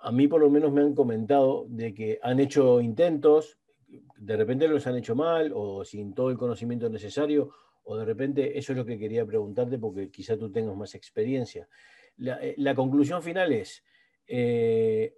a 0.00 0.12
mí 0.12 0.28
por 0.28 0.40
lo 0.40 0.50
menos 0.50 0.72
me 0.72 0.82
han 0.82 0.94
comentado 0.94 1.64
de 1.68 1.94
que 1.94 2.18
han 2.22 2.38
hecho 2.40 2.80
intentos, 2.80 3.58
de 4.16 4.36
repente 4.36 4.68
los 4.68 4.86
han 4.86 4.96
hecho 4.96 5.14
mal 5.14 5.52
o 5.54 5.84
sin 5.84 6.14
todo 6.14 6.30
el 6.30 6.36
conocimiento 6.36 6.90
necesario, 6.90 7.50
o 7.84 7.96
de 7.96 8.04
repente 8.04 8.58
eso 8.58 8.72
es 8.72 8.78
lo 8.78 8.84
que 8.84 8.98
quería 8.98 9.24
preguntarte 9.24 9.78
porque 9.78 10.10
quizá 10.10 10.36
tú 10.36 10.50
tengas 10.50 10.76
más 10.76 10.94
experiencia. 10.94 11.68
La, 12.16 12.38
eh, 12.42 12.74
conclusión 12.74 13.22
final 13.22 13.52
es, 13.52 13.84
eh, 14.26 15.14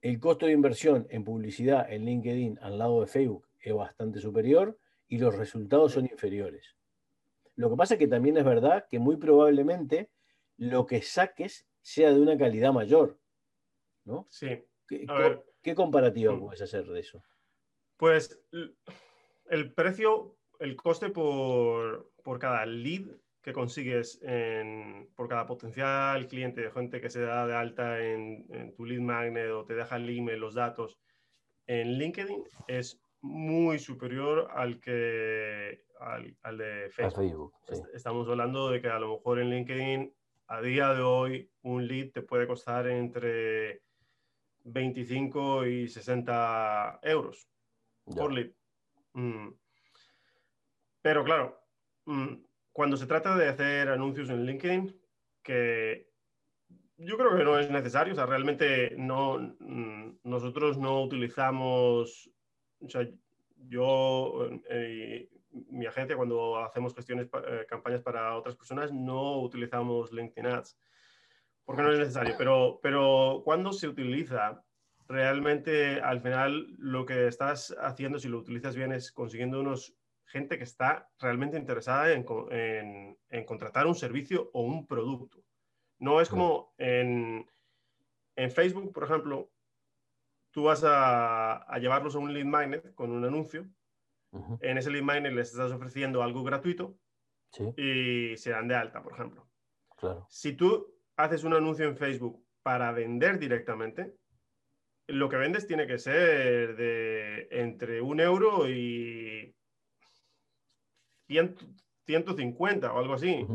el 0.00 0.20
costo 0.20 0.46
de 0.46 0.52
inversión 0.52 1.06
en 1.10 1.24
publicidad 1.24 1.90
en 1.92 2.04
LinkedIn 2.04 2.58
al 2.62 2.78
lado 2.78 3.00
de 3.00 3.06
Facebook 3.06 3.48
es 3.60 3.74
bastante 3.74 4.20
superior 4.20 4.78
y 5.08 5.18
los 5.18 5.36
resultados 5.36 5.92
son 5.92 6.06
inferiores. 6.06 6.76
Lo 7.56 7.70
que 7.70 7.76
pasa 7.76 7.94
es 7.94 7.98
que 7.98 8.06
también 8.08 8.36
es 8.36 8.44
verdad 8.44 8.86
que 8.88 8.98
muy 8.98 9.16
probablemente 9.16 10.10
lo 10.56 10.86
que 10.86 11.02
saques 11.02 11.67
sea 11.88 12.12
de 12.12 12.20
una 12.20 12.36
calidad 12.36 12.72
mayor. 12.72 13.18
¿no? 14.04 14.26
Sí. 14.30 14.62
¿Qué, 14.86 15.74
comparativa 15.74 16.34
mm. 16.34 16.40
puedes 16.40 16.60
hacer 16.60 16.84
de 16.84 17.00
eso? 17.00 17.22
Pues 17.96 18.38
el 19.50 19.72
precio, 19.72 20.36
el 20.60 20.76
coste 20.76 21.08
por, 21.08 22.12
cada 22.38 22.66
lead 22.66 23.06
que 23.42 23.54
consigues 23.54 24.20
por 25.14 25.28
cada 25.28 25.46
potencial 25.46 26.26
cliente, 26.26 26.60
de 26.60 26.70
gente 26.70 27.00
que 27.00 27.08
se 27.08 27.22
da 27.22 27.46
de 27.46 27.54
alta 27.54 28.04
en, 28.04 28.74
tu 28.76 28.84
lead 28.84 29.00
magnet 29.00 29.50
o 29.50 29.64
te 29.64 29.74
deja 29.74 29.96
el 29.96 30.10
email, 30.10 30.40
los 30.40 30.54
datos, 30.54 30.98
en 31.66 31.98
LinkedIn 31.98 32.44
es 32.66 33.00
muy 33.20 33.78
superior 33.78 34.48
al 34.52 34.78
que 34.78 35.84
al, 36.00 36.58
de 36.58 36.90
Facebook. 36.90 37.52
Estamos 37.94 38.28
hablando 38.28 38.70
de 38.70 38.80
que 38.80 38.88
a 38.88 38.98
lo 38.98 39.14
mejor 39.14 39.38
en 39.40 39.50
LinkedIn 39.50 40.14
a 40.48 40.60
día 40.62 40.94
de 40.94 41.02
hoy 41.02 41.50
un 41.62 41.86
lead 41.86 42.10
te 42.12 42.22
puede 42.22 42.46
costar 42.46 42.88
entre 42.88 43.82
25 44.64 45.66
y 45.66 45.88
60 45.88 47.00
euros 47.02 47.48
por 48.04 48.32
lead. 48.32 48.50
Mm. 49.12 49.48
Pero 51.02 51.24
claro, 51.24 51.60
mm, 52.06 52.34
cuando 52.72 52.96
se 52.96 53.06
trata 53.06 53.36
de 53.36 53.48
hacer 53.48 53.88
anuncios 53.88 54.30
en 54.30 54.46
LinkedIn, 54.46 55.00
que 55.42 56.08
yo 56.96 57.16
creo 57.16 57.36
que 57.36 57.44
no 57.44 57.58
es 57.58 57.70
necesario, 57.70 58.14
o 58.14 58.16
sea, 58.16 58.26
realmente 58.26 58.94
no, 58.96 59.38
mm, 59.38 60.18
nosotros 60.24 60.78
no 60.78 61.02
utilizamos, 61.02 62.30
o 62.80 62.88
sea, 62.88 63.08
yo, 63.56 64.50
eh, 64.70 65.28
mi 65.78 65.86
agencia, 65.86 66.16
cuando 66.16 66.58
hacemos 66.58 66.94
gestiones, 66.94 67.28
eh, 67.46 67.66
campañas 67.68 68.02
para 68.02 68.36
otras 68.36 68.56
personas, 68.56 68.92
no 68.92 69.40
utilizamos 69.40 70.12
LinkedIn 70.12 70.46
Ads, 70.46 70.78
porque 71.64 71.82
no 71.82 71.92
es 71.92 71.98
necesario, 71.98 72.34
pero, 72.36 72.80
pero 72.82 73.42
cuando 73.44 73.72
se 73.72 73.88
utiliza, 73.88 74.64
realmente 75.06 76.00
al 76.00 76.20
final 76.20 76.74
lo 76.78 77.06
que 77.06 77.26
estás 77.26 77.74
haciendo, 77.80 78.18
si 78.18 78.28
lo 78.28 78.38
utilizas 78.38 78.76
bien, 78.76 78.92
es 78.92 79.10
consiguiendo 79.10 79.60
unos 79.60 79.94
gente 80.28 80.58
que 80.58 80.64
está 80.64 81.08
realmente 81.18 81.56
interesada 81.56 82.12
en, 82.12 82.26
en, 83.30 83.44
contratar 83.44 83.86
un 83.86 83.94
servicio 83.94 84.50
o 84.52 84.62
un 84.62 84.86
producto. 84.86 85.42
No 85.98 86.20
es 86.20 86.28
como 86.28 86.74
en, 86.76 87.46
en 88.36 88.50
Facebook, 88.50 88.92
por 88.92 89.04
ejemplo, 89.04 89.50
tú 90.50 90.64
vas 90.64 90.84
a, 90.84 91.62
a, 91.62 91.78
llevarlos 91.78 92.14
a 92.14 92.18
un 92.18 92.32
lead 92.32 92.44
magnet 92.44 92.94
con 92.94 93.10
un 93.10 93.24
anuncio. 93.24 93.66
En 94.60 94.78
ese 94.78 94.90
lead 94.90 95.02
magnet 95.02 95.32
les 95.32 95.50
estás 95.50 95.72
ofreciendo 95.72 96.22
algo 96.22 96.42
gratuito 96.42 96.98
y 97.76 98.36
se 98.36 98.50
dan 98.50 98.68
de 98.68 98.74
alta, 98.74 99.02
por 99.02 99.12
ejemplo. 99.14 99.48
Claro. 99.96 100.26
Si 100.28 100.52
tú 100.52 100.94
haces 101.16 101.44
un 101.44 101.54
anuncio 101.54 101.86
en 101.86 101.96
Facebook 101.96 102.44
para 102.62 102.92
vender 102.92 103.38
directamente, 103.38 104.14
lo 105.06 105.28
que 105.28 105.36
vendes 105.36 105.66
tiene 105.66 105.86
que 105.86 105.98
ser 105.98 106.76
de 106.76 107.48
entre 107.50 108.00
un 108.02 108.20
euro 108.20 108.68
y 108.68 109.54
150 111.26 112.92
o 112.92 112.98
algo 112.98 113.14
así. 113.14 113.46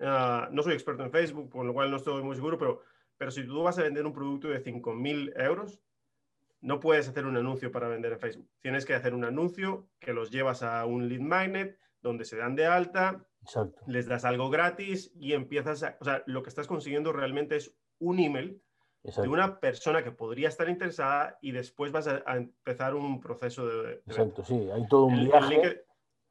Ah, 0.00 0.48
no 0.50 0.62
soy 0.62 0.72
experto 0.72 1.04
en 1.04 1.12
Facebook, 1.12 1.50
con 1.50 1.66
lo 1.66 1.74
cual 1.74 1.90
no 1.90 1.96
estoy 1.98 2.22
muy 2.22 2.34
seguro, 2.34 2.58
pero, 2.58 2.80
pero 3.16 3.30
si 3.30 3.44
tú 3.44 3.62
vas 3.62 3.78
a 3.78 3.82
vender 3.82 4.04
un 4.06 4.12
producto 4.12 4.48
de 4.48 4.62
5.000 4.62 5.32
euros, 5.36 5.80
no 6.62 6.80
puedes 6.80 7.08
hacer 7.08 7.26
un 7.26 7.36
anuncio 7.36 7.70
para 7.70 7.88
vender 7.88 8.12
en 8.12 8.20
Facebook. 8.20 8.48
Tienes 8.60 8.86
que 8.86 8.94
hacer 8.94 9.14
un 9.14 9.24
anuncio 9.24 9.88
que 9.98 10.12
los 10.12 10.30
llevas 10.30 10.62
a 10.62 10.86
un 10.86 11.08
lead 11.08 11.20
magnet 11.20 11.78
donde 12.00 12.24
se 12.24 12.36
dan 12.36 12.54
de 12.56 12.66
alta, 12.66 13.26
les 13.86 14.06
das 14.06 14.24
algo 14.24 14.48
gratis 14.48 15.12
y 15.14 15.34
empiezas 15.34 15.82
a... 15.82 15.96
O 16.00 16.04
sea, 16.04 16.22
lo 16.26 16.42
que 16.42 16.48
estás 16.48 16.66
consiguiendo 16.66 17.12
realmente 17.12 17.56
es 17.56 17.76
un 17.98 18.20
email 18.20 18.62
de 19.02 19.28
una 19.28 19.58
persona 19.58 20.04
que 20.04 20.12
podría 20.12 20.48
estar 20.48 20.68
interesada 20.68 21.36
y 21.42 21.50
después 21.50 21.90
vas 21.90 22.06
a, 22.06 22.22
empezar 22.36 22.94
un 22.94 23.20
proceso 23.20 23.66
de... 23.66 23.94
Exacto, 24.06 24.44
sí, 24.44 24.68
hay 24.72 24.86
todo 24.86 25.06
un 25.06 25.24
viaje. 25.24 25.84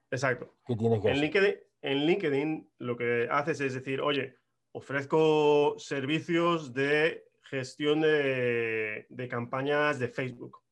Exacto. 0.10 0.56
¿Qué 0.66 0.76
tienes 0.76 1.02
que 1.02 1.10
en 1.10 1.20
LinkedIn, 1.20 1.56
en 1.82 2.06
LinkedIn 2.06 2.72
lo 2.78 2.96
que 2.96 3.28
haces 3.30 3.60
es 3.60 3.74
decir, 3.74 4.00
oye, 4.00 4.36
ofrezco 4.72 5.76
servicios 5.78 6.74
de 6.74 7.26
gestión 7.52 8.02
de, 8.02 9.28
campañas 9.30 10.00
de 10.00 10.08
Facebook. 10.08 10.64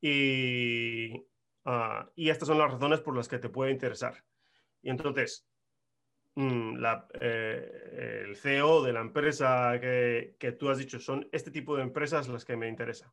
Y, 0.00 1.26
ah, 1.66 2.10
y, 2.16 2.30
estas 2.30 2.48
son 2.48 2.58
las 2.58 2.72
razones 2.72 3.00
por 3.00 3.14
las 3.14 3.28
que 3.28 3.38
te 3.38 3.50
puede 3.50 3.70
interesar. 3.70 4.24
Y 4.82 4.88
entonces, 4.90 5.46
mm, 6.36 6.82
eh, 7.20 8.24
el 8.26 8.36
CEO 8.36 8.82
de 8.82 8.92
la 8.94 9.00
empresa 9.00 9.78
que, 9.80 10.36
que, 10.38 10.52
tú 10.52 10.70
has 10.70 10.78
dicho 10.78 10.98
son 10.98 11.28
este 11.32 11.50
tipo 11.50 11.76
de 11.76 11.82
empresas 11.82 12.28
las 12.28 12.44
que 12.44 12.56
me 12.56 12.68
interesan 12.68 13.12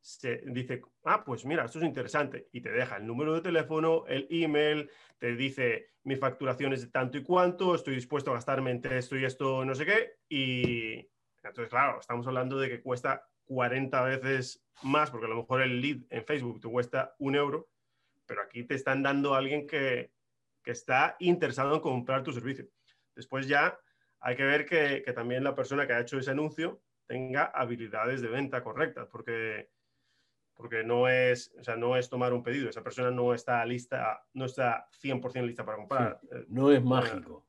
se 0.00 0.42
dice, 0.46 0.80
ah, 1.04 1.22
pues 1.24 1.44
mira, 1.44 1.64
esto 1.64 1.78
es 1.78 1.84
interesante, 1.84 2.48
y 2.52 2.60
te 2.60 2.70
deja 2.70 2.96
el 2.96 3.06
número 3.06 3.34
de 3.34 3.40
teléfono, 3.40 4.06
el 4.06 4.26
email, 4.30 4.88
te 5.18 5.34
dice, 5.34 5.90
mi 6.04 6.16
facturación 6.16 6.72
es 6.72 6.82
de 6.82 6.88
tanto 6.88 7.18
y 7.18 7.22
cuánto, 7.22 7.74
estoy 7.74 7.94
dispuesto 7.94 8.30
a 8.30 8.34
gastarme 8.34 8.70
entre 8.70 8.98
esto 8.98 9.16
y 9.16 9.24
esto, 9.24 9.64
no 9.64 9.74
sé 9.74 9.84
qué, 9.84 10.12
y 10.28 11.08
entonces, 11.48 11.70
claro, 11.70 12.00
estamos 12.00 12.26
hablando 12.26 12.58
de 12.58 12.68
que 12.68 12.80
cuesta 12.80 13.28
40 13.46 14.02
veces 14.02 14.64
más, 14.82 15.10
porque 15.10 15.26
a 15.26 15.30
lo 15.30 15.36
mejor 15.36 15.62
el 15.62 15.80
lead 15.80 15.98
en 16.10 16.24
Facebook 16.24 16.60
te 16.60 16.68
cuesta 16.68 17.14
un 17.18 17.34
euro, 17.34 17.68
pero 18.26 18.42
aquí 18.42 18.64
te 18.64 18.74
están 18.74 19.02
dando 19.02 19.34
a 19.34 19.38
alguien 19.38 19.66
que, 19.66 20.12
que 20.62 20.70
está 20.70 21.16
interesado 21.18 21.74
en 21.74 21.80
comprar 21.80 22.22
tu 22.22 22.32
servicio. 22.32 22.68
Después 23.14 23.48
ya 23.48 23.78
hay 24.20 24.36
que 24.36 24.44
ver 24.44 24.66
que, 24.66 25.02
que 25.04 25.12
también 25.12 25.44
la 25.44 25.54
persona 25.54 25.86
que 25.86 25.94
ha 25.94 26.00
hecho 26.00 26.18
ese 26.18 26.30
anuncio 26.30 26.80
tenga 27.06 27.44
habilidades 27.44 28.20
de 28.20 28.28
venta 28.28 28.62
correctas, 28.62 29.08
porque 29.10 29.70
porque 30.58 30.82
no 30.82 31.08
es, 31.08 31.54
o 31.56 31.62
sea, 31.62 31.76
no 31.76 31.96
es 31.96 32.10
tomar 32.10 32.32
un 32.32 32.42
pedido, 32.42 32.68
esa 32.68 32.82
persona 32.82 33.12
no 33.12 33.32
está 33.32 33.64
lista, 33.64 34.26
no 34.34 34.44
está 34.44 34.88
100% 35.00 35.46
lista 35.46 35.64
para 35.64 35.78
comprar. 35.78 36.20
Eh, 36.32 36.46
no 36.48 36.72
es 36.72 36.82
mágico. 36.82 37.46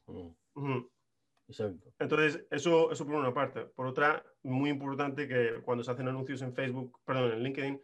Exacto. 1.50 1.92
Entonces, 1.98 2.46
eso, 2.52 2.92
eso 2.92 3.06
por 3.06 3.16
una 3.16 3.34
parte. 3.34 3.66
Por 3.66 3.88
otra, 3.88 4.24
muy 4.44 4.70
importante 4.70 5.28
que 5.28 5.62
cuando 5.64 5.84
se 5.84 5.92
hacen 5.92 6.08
anuncios 6.08 6.44
en 6.44 6.54
Facebook, 6.54 7.00
perdón, 7.04 7.32
en 7.34 7.44
LinkedIn, 7.44 7.82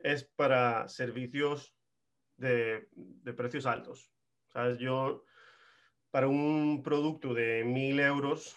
es 0.00 0.24
para 0.24 0.88
servicios 0.88 1.74
de, 2.36 2.88
de 2.92 3.32
precios 3.32 3.66
altos. 3.66 4.10
¿Sabes? 4.52 4.78
Yo, 4.78 5.24
para 6.10 6.26
un 6.26 6.82
producto 6.82 7.34
de 7.34 7.64
1.000 7.64 8.00
euros, 8.00 8.56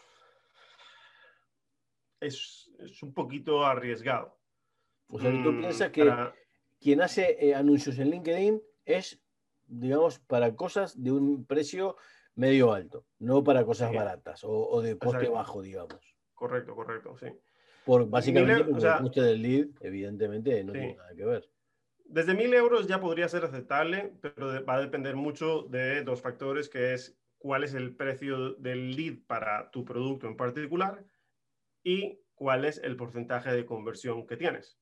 es, 2.20 2.72
es 2.80 3.04
un 3.04 3.14
poquito 3.14 3.64
arriesgado. 3.64 4.40
O 5.08 5.20
sea, 5.20 5.32
tú 5.44 5.52
mm, 5.52 5.60
piensas 5.60 5.92
que 5.92 6.12
quien 6.80 7.02
hace 7.02 7.38
eh, 7.40 7.54
anuncios 7.54 8.00
en 8.00 8.10
LinkedIn 8.10 8.62
es, 8.86 9.22
digamos, 9.68 10.18
para 10.18 10.56
cosas 10.56 11.02
de 11.02 11.12
un 11.12 11.46
precio 11.46 11.96
medio 12.36 12.74
alto, 12.74 13.06
no 13.20 13.44
para 13.44 13.66
cosas 13.66 13.94
baratas 13.94 14.42
o, 14.44 14.82
de 14.82 14.98
coste 14.98 15.28
bajo, 15.30 15.62
digamos. 15.62 16.00
Correcto, 16.34 16.76
correcto, 16.76 17.18
sí. 17.18 17.28
Por, 17.86 18.10
básicamente 18.10 18.70
el 18.70 18.98
coste 19.02 19.22
del 19.22 19.42
lead, 19.42 19.68
evidentemente, 19.82 20.64
no 20.64 20.74
tiene 20.74 20.96
nada 20.96 21.16
que 21.16 21.26
ver. 21.26 21.50
Desde 22.06 22.34
mil 22.34 22.54
euros 22.54 22.88
ya 22.88 23.00
podría 23.00 23.30
ser 23.30 23.46
aceptable, 23.46 24.14
pero 24.22 24.64
va 24.66 24.76
a 24.76 24.82
depender 24.82 25.16
mucho 25.16 25.64
de 25.64 26.04
dos 26.04 26.22
factores, 26.22 26.68
que 26.68 26.94
es 26.94 27.18
cuál 27.38 27.64
es 27.64 27.74
el 27.74 27.96
precio 27.96 28.54
del 28.56 28.96
lead 28.96 29.20
para 29.28 29.72
tu 29.72 29.84
producto 29.84 30.28
en 30.28 30.36
particular 30.36 31.04
y 31.84 32.20
cuál 32.36 32.66
es 32.66 32.80
el 32.84 32.96
porcentaje 32.98 33.52
de 33.52 33.66
conversión 33.66 34.28
que 34.28 34.38
tienes. 34.38 34.78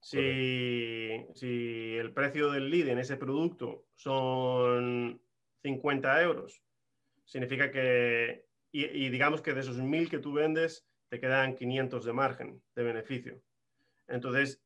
Si, 0.00 1.26
si, 1.34 1.96
el 1.96 2.12
precio 2.14 2.50
del 2.50 2.70
lead 2.70 2.88
en 2.88 2.98
ese 2.98 3.16
producto 3.16 3.84
son 3.94 5.20
50 5.62 6.22
euros, 6.22 6.62
significa 7.30 7.70
que, 7.70 8.44
y, 8.72 9.08
digamos 9.08 9.40
que 9.40 9.54
de 9.54 9.60
esos 9.60 9.76
1000 9.76 10.10
que 10.10 10.18
tú 10.18 10.32
vendes, 10.32 10.84
te 11.08 11.20
quedan 11.20 11.54
500 11.54 12.04
de 12.04 12.12
margen 12.12 12.62
de 12.74 12.82
beneficio. 12.82 13.40
Entonces, 14.08 14.60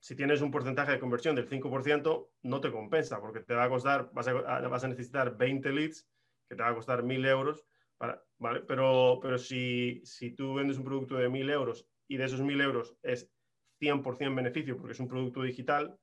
si 0.00 0.16
tienes 0.16 0.40
un 0.40 0.50
porcentaje 0.50 0.92
de 0.92 0.98
conversión 0.98 1.36
del 1.36 1.48
5%, 1.48 2.30
no 2.42 2.60
te 2.62 2.72
compensa 2.72 3.20
porque 3.20 3.40
te 3.40 3.54
va 3.54 3.64
a 3.64 3.68
costar, 3.68 4.10
vas 4.14 4.28
a, 4.28 4.32
vas 4.32 4.84
a 4.84 4.88
necesitar 4.88 5.36
20 5.36 5.72
leads 5.72 6.08
que 6.48 6.56
te 6.56 6.62
va 6.62 6.70
a 6.70 6.74
costar 6.74 7.02
1000 7.02 7.26
euros. 7.26 7.66
Para, 7.98 8.24
¿vale? 8.38 8.60
Pero, 8.60 9.20
pero 9.20 9.36
si, 9.36 10.00
si 10.04 10.30
tú 10.30 10.54
vendes 10.54 10.78
un 10.78 10.84
producto 10.84 11.16
de 11.16 11.28
1000 11.28 11.50
euros 11.50 11.86
y 12.08 12.16
de 12.16 12.24
esos 12.24 12.40
1.000 12.40 12.62
euros 12.62 12.96
es 13.02 13.30
100% 13.78 14.34
beneficio 14.34 14.78
porque 14.78 14.92
es 14.92 15.00
un 15.00 15.08
producto 15.08 15.42
digital 15.42 15.98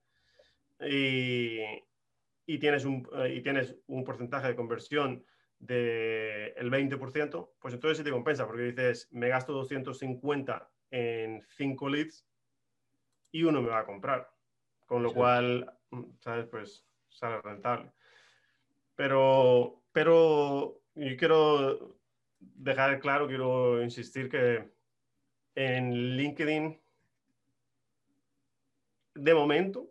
y, 0.80 1.60
y, 2.50 2.58
tienes, 2.58 2.84
un, 2.84 3.08
eh, 3.14 3.36
y 3.36 3.42
tienes 3.44 3.76
un 3.86 4.04
porcentaje 4.04 4.48
de 4.48 4.56
conversión 4.56 5.24
del 5.60 6.72
20%, 6.72 7.52
pues 7.60 7.76
entonces 7.76 8.00
sí 8.00 8.04
te 8.04 8.10
compensa 8.10 8.48
porque 8.48 8.72
dices, 8.72 9.08
me 9.12 9.30
gasto 9.30 9.54
250 9.54 10.68
en 10.90 11.44
5 11.48 11.90
leads 11.90 12.26
y 13.32 13.44
uno 13.44 13.62
me 13.62 13.70
va 13.70 13.80
a 13.82 13.86
comprar. 13.86 14.32
Con 14.88 15.04
lo 15.04 15.14
cual, 15.14 15.72
mm, 15.92 16.06
¿sabes? 16.18 16.48
Pues 16.48 16.88
sale 17.08 17.40
rentable. 17.44 17.92
Pero, 18.96 19.84
pero 19.92 20.82
yo 20.96 21.18
quiero 21.18 22.00
dejar 22.40 23.00
claro, 23.00 23.28
quiero 23.28 23.84
insistir 23.84 24.28
que 24.28 24.72
en 25.54 26.18
LinkedIn, 26.18 26.82
de 29.14 29.34
momento, 29.36 29.89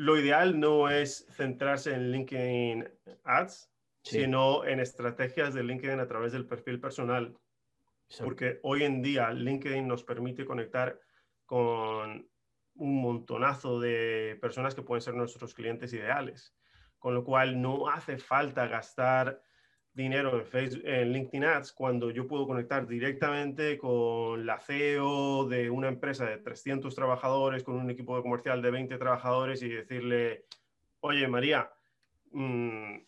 lo 0.00 0.18
ideal 0.18 0.58
no 0.58 0.88
es 0.88 1.26
centrarse 1.30 1.92
en 1.92 2.10
LinkedIn 2.10 2.88
Ads, 3.22 3.70
sino 4.02 4.64
en 4.64 4.80
estrategias 4.80 5.52
de 5.52 5.62
LinkedIn 5.62 6.00
a 6.00 6.06
través 6.06 6.32
del 6.32 6.46
perfil 6.46 6.80
personal. 6.80 7.36
Porque 8.18 8.60
hoy 8.62 8.84
en 8.84 9.02
día 9.02 9.30
LinkedIn 9.30 9.86
nos 9.86 10.02
permite 10.02 10.46
conectar 10.46 10.98
con 11.44 12.26
un 12.76 13.02
montonazo 13.02 13.78
de 13.78 14.38
personas 14.40 14.74
que 14.74 14.80
pueden 14.80 15.02
ser 15.02 15.12
nuestros 15.12 15.52
clientes 15.52 15.92
ideales. 15.92 16.56
Con 16.98 17.12
lo 17.12 17.22
cual 17.22 17.60
no 17.60 17.90
hace 17.90 18.16
falta 18.16 18.68
gastar 18.68 19.42
dinero 19.92 20.38
en, 20.38 20.46
Facebook, 20.46 20.82
en 20.84 21.12
LinkedIn 21.12 21.44
Ads 21.44 21.72
cuando 21.72 22.10
yo 22.10 22.26
puedo 22.26 22.46
conectar 22.46 22.86
directamente 22.86 23.76
con 23.76 24.46
la 24.46 24.58
CEO 24.60 25.46
de 25.46 25.70
una 25.70 25.88
empresa 25.88 26.24
de 26.26 26.38
300 26.38 26.94
trabajadores, 26.94 27.64
con 27.64 27.76
un 27.76 27.90
equipo 27.90 28.16
de 28.16 28.22
comercial 28.22 28.62
de 28.62 28.70
20 28.70 28.98
trabajadores 28.98 29.62
y 29.62 29.68
decirle, 29.68 30.44
oye 31.00 31.26
María, 31.28 31.70
mm, 32.32 32.98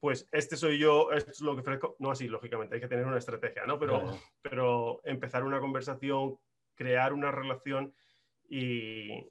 pues 0.00 0.28
este 0.30 0.56
soy 0.56 0.78
yo, 0.78 1.10
esto 1.10 1.30
es 1.30 1.40
lo 1.40 1.54
que 1.54 1.62
ofrezco. 1.62 1.96
No 1.98 2.10
así, 2.10 2.28
lógicamente, 2.28 2.76
hay 2.76 2.80
que 2.80 2.88
tener 2.88 3.06
una 3.06 3.18
estrategia, 3.18 3.66
¿no? 3.66 3.78
Pero, 3.78 4.16
pero 4.42 5.00
empezar 5.04 5.42
una 5.42 5.58
conversación, 5.58 6.38
crear 6.74 7.12
una 7.12 7.32
relación 7.32 7.92
y, 8.48 9.28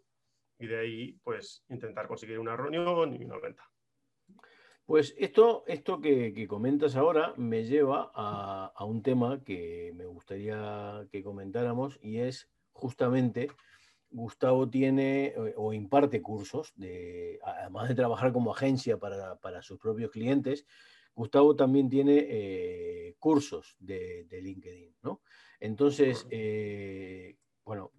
y 0.59 0.67
de 0.67 0.77
ahí, 0.77 1.19
pues, 1.23 1.63
intentar 1.69 2.07
conseguir 2.07 2.39
una 2.39 2.57
reunión 2.57 3.13
y 3.13 3.23
una 3.23 3.37
venta. 3.37 3.63
Pues 4.85 5.15
esto, 5.17 5.63
esto 5.65 5.99
que, 5.99 6.45
comentas 6.47 6.95
ahora 6.95 7.33
me 7.37 7.63
lleva 7.63 8.11
a, 8.13 8.85
un 8.85 9.01
tema 9.01 9.43
que 9.43 9.91
me 9.95 10.05
gustaría 10.05 11.07
que 11.11 11.23
comentáramos 11.23 11.97
y 12.03 12.19
es 12.19 12.51
justamente 12.71 13.47
Gustavo 14.11 14.69
tiene 14.69 15.27
eh, 15.35 15.53
o 15.57 15.73
imparte 15.73 16.21
cursos, 16.21 16.71
de, 16.75 17.39
además 17.43 17.89
de 17.89 17.95
trabajar 17.95 18.31
como 18.31 18.53
agencia 18.53 18.99
para, 18.99 19.61
sus 19.63 19.79
propios 19.79 20.11
clientes, 20.11 20.67
Gustavo 21.15 21.55
también 21.55 21.89
tiene 21.89 22.23
eh, 22.29 23.15
cursos 23.17 23.75
de, 23.79 24.27
LinkedIn, 24.29 24.95
¿no? 25.01 25.21
Entonces, 25.59 26.27
eh, 26.29 27.37
bueno, 27.63 27.91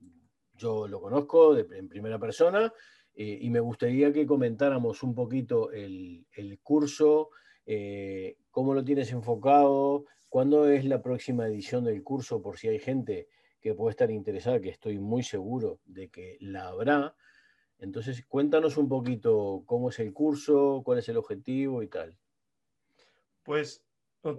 yo 0.55 0.87
lo 0.87 1.01
conozco 1.01 1.59
en 1.59 1.89
primera 1.89 2.19
persona 2.21 2.73
eh, 3.19 3.39
y 3.41 3.49
me 3.49 3.61
gustaría 3.61 4.13
que 4.13 4.27
comentáramos 4.27 5.03
un 5.03 5.15
poquito 5.15 5.73
el, 5.73 6.27
curso, 6.63 7.31
eh, 7.65 8.37
cómo 8.51 8.75
lo 8.75 8.85
tienes 8.85 9.11
enfocado, 9.11 10.05
cuándo 10.29 10.69
es 10.69 10.85
la 10.85 11.01
próxima 11.01 11.47
edición 11.47 11.85
del 11.85 12.03
curso, 12.03 12.43
por 12.43 12.59
si 12.59 12.69
hay 12.69 12.79
gente 12.79 13.29
que 13.59 13.75
puede 13.75 13.93
estar 13.93 14.11
interesada, 14.11 14.61
que 14.61 14.69
estoy 14.69 14.99
muy 14.99 15.23
seguro 15.23 15.81
de 15.87 16.11
que 16.11 16.37
la 16.41 16.69
habrá. 16.69 17.17
Entonces, 17.79 18.23
cuéntanos 18.27 18.77
un 18.77 18.89
poquito 18.89 19.63
cómo 19.65 19.89
es 19.89 19.99
el 19.99 20.13
curso, 20.13 20.83
cuál 20.85 20.99
es 20.99 21.09
el 21.09 21.17
objetivo 21.17 21.83
y 21.83 21.89
tal. 21.89 22.19
Pues 23.43 23.83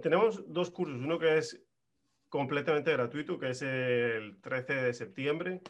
tenemos 0.00 0.44
dos 0.46 0.70
cursos, 0.70 1.00
uno 1.00 1.18
que 1.18 1.38
es 1.38 1.60
completamente 2.28 2.92
gratuito, 2.92 3.40
que 3.40 3.50
es 3.50 3.62
el 3.62 4.40
13 4.40 4.74
de 4.74 4.94
septiembre, 4.94 5.62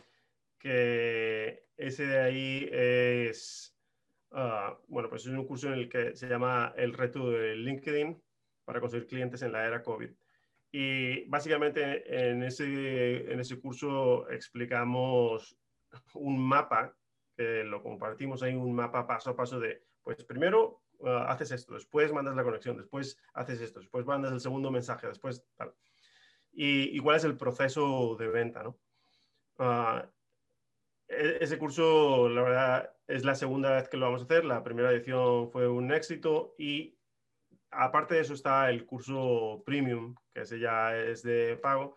que 0.59 1.69
ese 1.77 2.07
de 2.07 2.19
ahí 2.19 2.69
es, 2.73 3.75
ah, 4.33 4.79
bueno, 4.88 5.09
pues 5.09 5.23
es 5.23 5.29
un 5.29 5.47
curso 5.47 5.69
en 5.69 5.75
el 5.75 5.88
que 5.88 6.17
se 6.17 6.29
llama 6.29 6.75
el 6.77 6.93
reto 6.93 7.31
de 7.31 7.57
LinkedIn 7.57 8.21
para 8.65 8.81
conseguir 8.81 9.07
clientes 9.07 9.43
en 9.43 9.53
la 9.53 9.65
era 9.65 9.83
COVID. 9.83 10.11
Y 10.71 11.25
básicamente 11.27 12.31
en 12.31 12.43
ese, 12.43 13.33
en 13.33 13.41
ese 13.41 13.59
curso 13.59 14.29
explicamos 14.31 15.57
un 16.15 16.38
mapa, 16.38 16.95
que 17.37 17.65
lo 17.65 17.83
compartimos 17.83 18.43
ahí, 18.43 18.55
un 18.55 18.75
mapa 18.75 19.07
paso 19.07 19.31
a 19.31 19.37
paso 19.37 19.61
de, 19.61 19.83
pues 20.03 20.25
primero 20.25 20.83
ah, 21.05 21.27
haces 21.29 21.53
esto, 21.53 21.75
después 21.75 22.12
mandas 22.12 22.35
la 22.37 22.45
conexión, 22.45 22.77
después 22.77 23.19
haces 23.33 23.61
esto, 23.61 23.81
después 23.81 24.05
mandas 24.05 24.33
el 24.33 24.41
segundo 24.41 24.71
mensaje, 24.71 25.07
después 25.07 25.47
tal. 25.57 25.73
Y, 26.53 26.97
igual 26.97 27.17
es 27.17 27.25
el 27.25 27.37
proceso 27.37 28.17
de 28.19 28.29
venta, 28.29 28.62
¿no? 28.65 28.79
E-, 29.59 30.09
ese 31.09 31.59
curso, 31.59 32.29
la 32.29 32.43
verdad, 32.43 32.91
es 33.07 33.25
la 33.25 33.35
segunda 33.35 33.73
vez 33.73 33.88
que 33.88 33.97
lo 33.97 34.07
vamos 34.07 34.23
a 34.23 34.25
hacer. 34.25 34.45
La 34.45 34.62
primera 34.62 34.93
edición 34.93 35.50
fue 35.50 35.67
un 35.67 35.93
éxito 35.93 36.55
y 36.59 36.99
aparte 37.71 38.15
de 38.15 38.21
eso 38.21 38.35
está 38.35 38.71
el 38.71 38.85
curso 38.87 39.62
premium, 39.65 40.15
que 40.35 40.43
ese 40.43 40.59
ya 40.59 40.97
es 40.97 41.23
de 41.23 41.57
pago. 41.57 41.97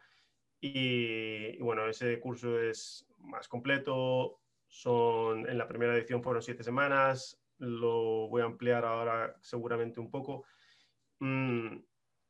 Y, 0.62 1.58
bueno, 1.58 1.88
ese 1.88 2.20
curso 2.20 2.60
es 2.60 3.08
más 3.18 3.48
completo. 3.48 4.40
Son, 4.68 5.50
en 5.50 5.58
la 5.58 5.68
primera 5.68 5.96
edición 5.96 6.24
fueron 6.24 6.42
siete 6.42 6.64
semanas. 6.64 7.42
Lo 7.58 8.30
voy 8.30 8.42
a 8.42 8.46
ampliar 8.46 8.86
ahora 8.86 9.36
seguramente 9.42 10.00
un 10.00 10.10
poco. 10.10 10.46
Mm, 11.20 11.78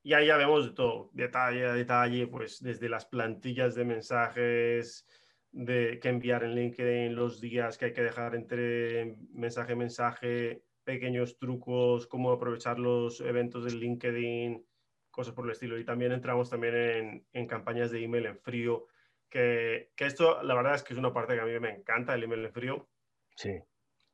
y 0.04 0.14
ahí 0.14 0.28
ya 0.28 0.38
vemos 0.38 0.74
todo, 0.74 1.12
detalle 1.14 1.66
a 1.66 1.74
detalle, 1.74 2.26
pues 2.26 2.62
desde 2.62 2.90
las 2.90 3.06
plantillas 3.06 3.76
de 3.76 3.86
mensajes, 3.86 5.08
de 5.52 6.00
que 6.00 6.10
enviar 6.10 6.44
en 6.44 6.56
LinkedIn, 6.56 7.16
los 7.16 7.42
días 7.42 7.78
que 7.78 7.86
hay 7.86 7.94
que 7.94 8.04
dejar 8.04 8.36
entre 8.36 9.18
mensaje 9.34 9.76
mensaje, 9.76 10.64
pequeños 10.84 11.38
trucos, 11.38 12.08
cómo 12.08 12.32
aprovechar 12.32 12.80
los 12.80 13.22
eventos 13.22 13.66
de 13.66 13.72
LinkedIn, 13.72 14.66
cosas 15.10 15.34
por 15.34 15.46
el 15.46 15.52
estilo. 15.52 15.78
Y 15.78 15.86
también 15.86 16.12
entramos 16.12 16.50
también 16.50 16.76
en, 16.76 17.28
en 17.34 17.48
campañas 17.48 17.92
de 17.92 18.04
email 18.04 18.26
en 18.26 18.40
frío, 18.40 18.88
que, 19.30 19.92
que, 19.96 20.06
esto 20.06 20.42
la 20.44 20.56
verdad 20.56 20.76
es 20.76 20.84
que 20.84 20.94
es 20.94 21.00
una 21.00 21.14
parte 21.14 21.36
que 21.36 21.42
a 21.42 21.46
mí 21.46 21.60
me 21.60 21.70
encanta, 21.70 22.16
el 22.16 22.24
email 22.24 22.46
en 22.46 22.54
frío. 22.54 22.90
Sí. 23.36 23.60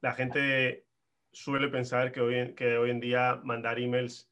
La 0.02 0.14
gente 0.14 0.86
suele 1.32 1.70
pensar 1.70 2.12
que 2.12 2.22
hoy, 2.22 2.54
que 2.56 2.78
hoy 2.78 2.90
en 2.92 3.00
día 3.00 3.40
mandar 3.44 3.80
emails 3.80 4.32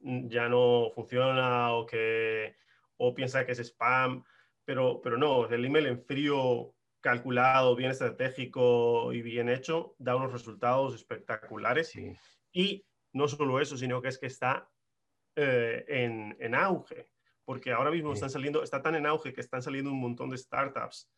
ya 0.00 0.48
no 0.48 0.90
funciona 0.94 1.72
o 1.72 1.86
que 1.86 2.56
o 2.96 3.14
piensa 3.14 3.44
que 3.46 3.52
es 3.52 3.60
spam 3.60 4.24
pero, 4.64 5.00
pero 5.02 5.16
no, 5.16 5.48
el 5.48 5.64
email 5.64 5.86
en 5.86 6.04
frío 6.04 6.74
calculado, 7.00 7.74
bien 7.74 7.90
estratégico 7.90 9.12
y 9.12 9.22
bien 9.22 9.48
hecho, 9.48 9.94
da 9.98 10.16
unos 10.16 10.32
resultados 10.32 10.94
espectaculares. 10.94 11.92
Y 12.52 12.86
no 13.12 13.28
solo 13.28 13.60
eso, 13.60 13.76
sino 13.76 14.00
que 14.00 14.08
es 14.08 14.18
que 14.18 14.26
está 14.26 14.68
eh, 15.36 15.84
en, 15.88 16.36
en, 16.38 16.54
auge, 16.54 17.08
porque 17.44 17.72
ahora 17.72 17.90
mismo 17.90 18.12
están 18.12 18.30
saliendo, 18.30 18.62
está 18.62 18.82
tan 18.82 18.94
en 18.94 19.06
auge 19.06 19.32
que 19.32 19.40
están 19.40 19.62
saliendo 19.62 19.90
un 19.90 20.00
montón 20.00 20.30
de 20.30 20.38
startups 20.38 21.10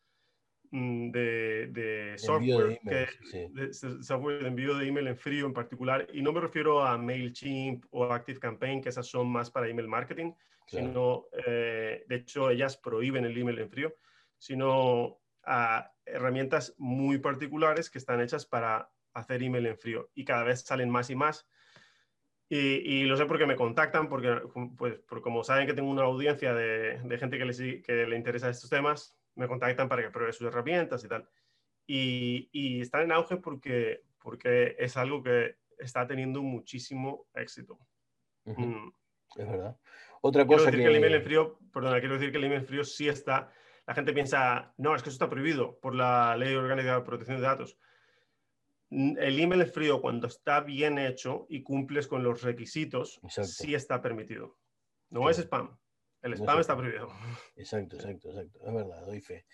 de, 1.11 1.67
de, 1.71 2.17
software, 2.17 2.79
de, 2.83 3.07
de, 3.51 3.73
software 3.73 4.41
de 4.41 4.47
envío 4.47 4.75
de 4.75 4.87
email 4.87 5.07
en 5.07 5.17
frío 5.17 5.45
en 5.45 5.53
particular, 5.53 6.07
y 6.11 6.21
no 6.21 6.33
me 6.33 6.41
refiero 6.41 6.83
a 6.83 6.97
MailChimp 6.97 7.85
o 7.91 8.05
ActiveCampaign, 8.11 8.81
que 8.81 8.89
esas 8.89 9.07
son 9.07 9.27
más 9.27 9.49
para 9.51 9.69
email 9.69 9.87
marketing, 9.87 10.33
sino, 10.67 11.27
eh, 11.45 12.03
de 12.07 12.15
hecho, 12.15 12.49
ellas 12.49 12.77
prohíben 12.77 13.25
el 13.25 13.37
email 13.37 13.59
en 13.59 13.69
frío, 13.69 13.95
sino 14.37 15.19
a 15.43 15.91
herramientas 16.05 16.73
muy 16.77 17.19
particulares 17.19 17.89
que 17.89 17.99
están 17.99 18.19
hechas 18.19 18.45
para 18.45 18.89
hacer 19.13 19.43
email 19.43 19.67
en 19.67 19.77
frío 19.77 20.09
y 20.13 20.25
cada 20.25 20.43
vez 20.43 20.61
salen 20.61 20.89
más 20.89 21.09
y 21.09 21.15
más. 21.15 21.47
Y, 22.47 23.03
lo 23.05 23.17
sé 23.17 23.25
porque 23.25 23.47
me 23.47 23.55
contactan, 23.55 24.07
porque 24.07 24.39
pues, 24.77 24.99
como 25.23 25.43
saben 25.43 25.65
que 25.65 25.73
tengo 25.73 25.89
una 25.89 26.03
audiencia 26.03 26.53
de, 26.53 26.99
gente 27.17 27.37
que 27.39 27.45
le, 27.45 27.81
que 27.81 28.05
le 28.05 28.15
interesa 28.15 28.49
estos 28.49 28.69
temas, 28.69 29.17
me 29.35 29.47
contactan 29.47 29.87
para 29.89 30.01
que 30.01 30.09
pruebe 30.09 30.33
sus 30.33 30.47
herramientas 30.47 31.03
y 31.03 31.07
tal. 31.07 31.27
Y, 31.87 32.81
están 32.81 33.03
en 33.03 33.11
auge 33.11 33.37
porque, 33.37 34.01
porque 34.19 34.75
es 34.79 34.97
algo 34.97 35.21
que 35.21 35.57
está 35.77 36.07
teniendo 36.07 36.41
muchísimo 36.41 37.27
éxito. 37.35 37.79
Mm. 38.45 38.89
Es 39.35 39.47
verdad. 39.47 39.77
Otra 40.21 40.45
cosa 40.47 40.71
quiero 40.71 40.71
decir 40.71 40.79
que... 40.79 40.87
el 40.87 40.95
email 40.95 41.15
en 41.15 41.23
frío, 41.23 41.59
perdona, 41.71 41.99
quiero 41.99 42.15
decir 42.15 42.31
que 42.31 42.37
el 42.37 42.45
email 42.45 42.61
en 42.61 42.67
frío 42.67 42.83
sí 42.83 43.07
está. 43.07 43.51
La 43.85 43.93
gente 43.93 44.13
piensa, 44.13 44.73
no, 44.77 44.95
es 44.95 45.03
que 45.03 45.09
eso 45.09 45.15
está 45.15 45.29
prohibido 45.29 45.79
por 45.79 45.93
la 45.93 46.35
Ley 46.37 46.55
Orgánica 46.55 46.95
de 46.95 47.05
Protección 47.05 47.37
de 47.37 47.43
Datos. 47.43 47.77
El 48.89 49.39
email 49.39 49.61
en 49.61 49.71
frío, 49.71 50.01
cuando 50.01 50.27
está 50.27 50.61
bien 50.61 50.97
hecho 50.97 51.45
y 51.49 51.61
cumples 51.61 52.07
con 52.07 52.23
los 52.23 52.41
requisitos, 52.41 53.19
sí 53.29 53.75
está 53.75 54.01
permitido. 54.01 54.57
No 55.09 55.29
es 55.29 55.37
spam. 55.37 55.77
El 56.25 56.33
spam 56.33 56.59
está 56.59 56.75
prohibido. 56.75 57.07
Exacto, 57.55 57.97
exacto, 57.97 58.29
exacto. 58.29 58.59
Es 58.65 58.73
verdad, 58.73 59.05
doy 59.05 59.21
fe. 59.21 59.45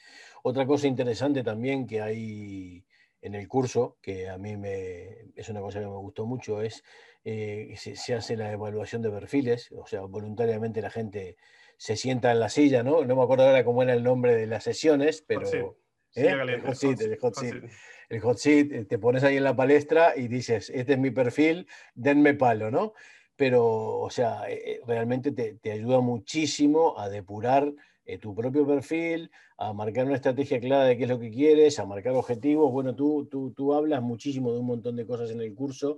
Otra 0.43 0.65
cosa 0.65 0.88
interesante 0.88 1.43
también 1.43 1.86
que 1.86 2.01
hay 2.01 2.86
en 3.21 3.36
el 3.36 3.47
curso, 3.49 3.97
que 4.01 4.29
a 4.29 4.38
mí 4.38 4.55
me, 4.55 5.34
es 5.36 5.49
una 5.49 5.60
cosa 5.60 5.79
que 5.79 5.86
me 5.86 5.97
gustó 5.97 6.25
mucho, 6.25 6.62
es 6.62 6.84
eh, 7.25 7.75
se, 7.77 8.15
hace 8.15 8.38
la 8.38 8.53
evaluación 8.53 9.01
de 9.01 9.12
perfiles, 9.12 9.69
o 9.73 9.86
sea, 9.86 10.01
voluntariamente 10.01 10.81
la 10.81 10.89
gente 10.89 11.36
se 11.75 11.97
sienta 11.97 12.31
en 12.31 12.39
la 12.39 12.47
silla, 12.47 12.84
¿no? 12.84 13.03
No 13.03 13.17
me 13.17 13.23
acuerdo 13.23 13.45
ahora 13.45 13.65
cómo 13.65 13.84
era 13.84 13.93
el 13.93 14.03
nombre 14.03 14.34
de 14.36 14.47
las 14.47 14.63
sesiones, 14.63 15.23
pero... 15.27 15.75
¿eh? 16.15 16.29
el 16.29 16.62
hot 16.62 16.75
seat, 16.75 17.01
el 17.01 17.17
hot 17.17 17.36
seat. 17.36 17.63
El 18.10 18.19
hot 18.21 18.38
seat, 18.38 18.71
eh, 18.71 18.86
te 18.86 18.97
pones 18.97 19.23
ahí 19.23 19.38
en 19.38 19.43
la 19.43 19.55
palestra 19.55 20.13
y 20.15 20.29
dices, 20.29 20.69
este 20.69 20.93
es 20.93 20.99
mi 20.99 21.12
perfil, 21.12 21.67
denme 21.95 22.34
palo, 22.34 22.71
¿no? 22.71 22.93
Pero, 23.41 23.99
o 23.99 24.10
sea, 24.12 24.43
realmente 24.86 25.32
te, 25.32 25.56
te 25.56 25.71
ayuda 25.71 25.99
muchísimo 25.99 26.99
a 26.99 27.10
depurar 27.10 27.73
tu 28.19 28.36
propio 28.36 28.67
perfil, 28.67 29.32
a 29.58 29.73
marcar 29.73 30.06
una 30.06 30.17
estrategia 30.17 30.60
clara 30.60 30.86
de 30.86 30.95
qué 30.95 31.04
es 31.06 31.10
lo 31.10 31.17
que 31.17 31.32
quieres, 31.32 31.80
a 31.80 31.88
marcar 31.88 32.13
objetivos. 32.13 32.71
Bueno, 32.71 32.93
tú, 32.93 33.27
tú, 33.32 33.51
tú 33.51 33.73
hablas 33.73 34.04
muchísimo 34.04 34.54
de 34.54 34.60
un 34.60 34.67
montón 34.67 34.95
de 34.95 35.08
cosas 35.08 35.32
en 35.32 35.41
el 35.41 35.56
curso 35.56 35.97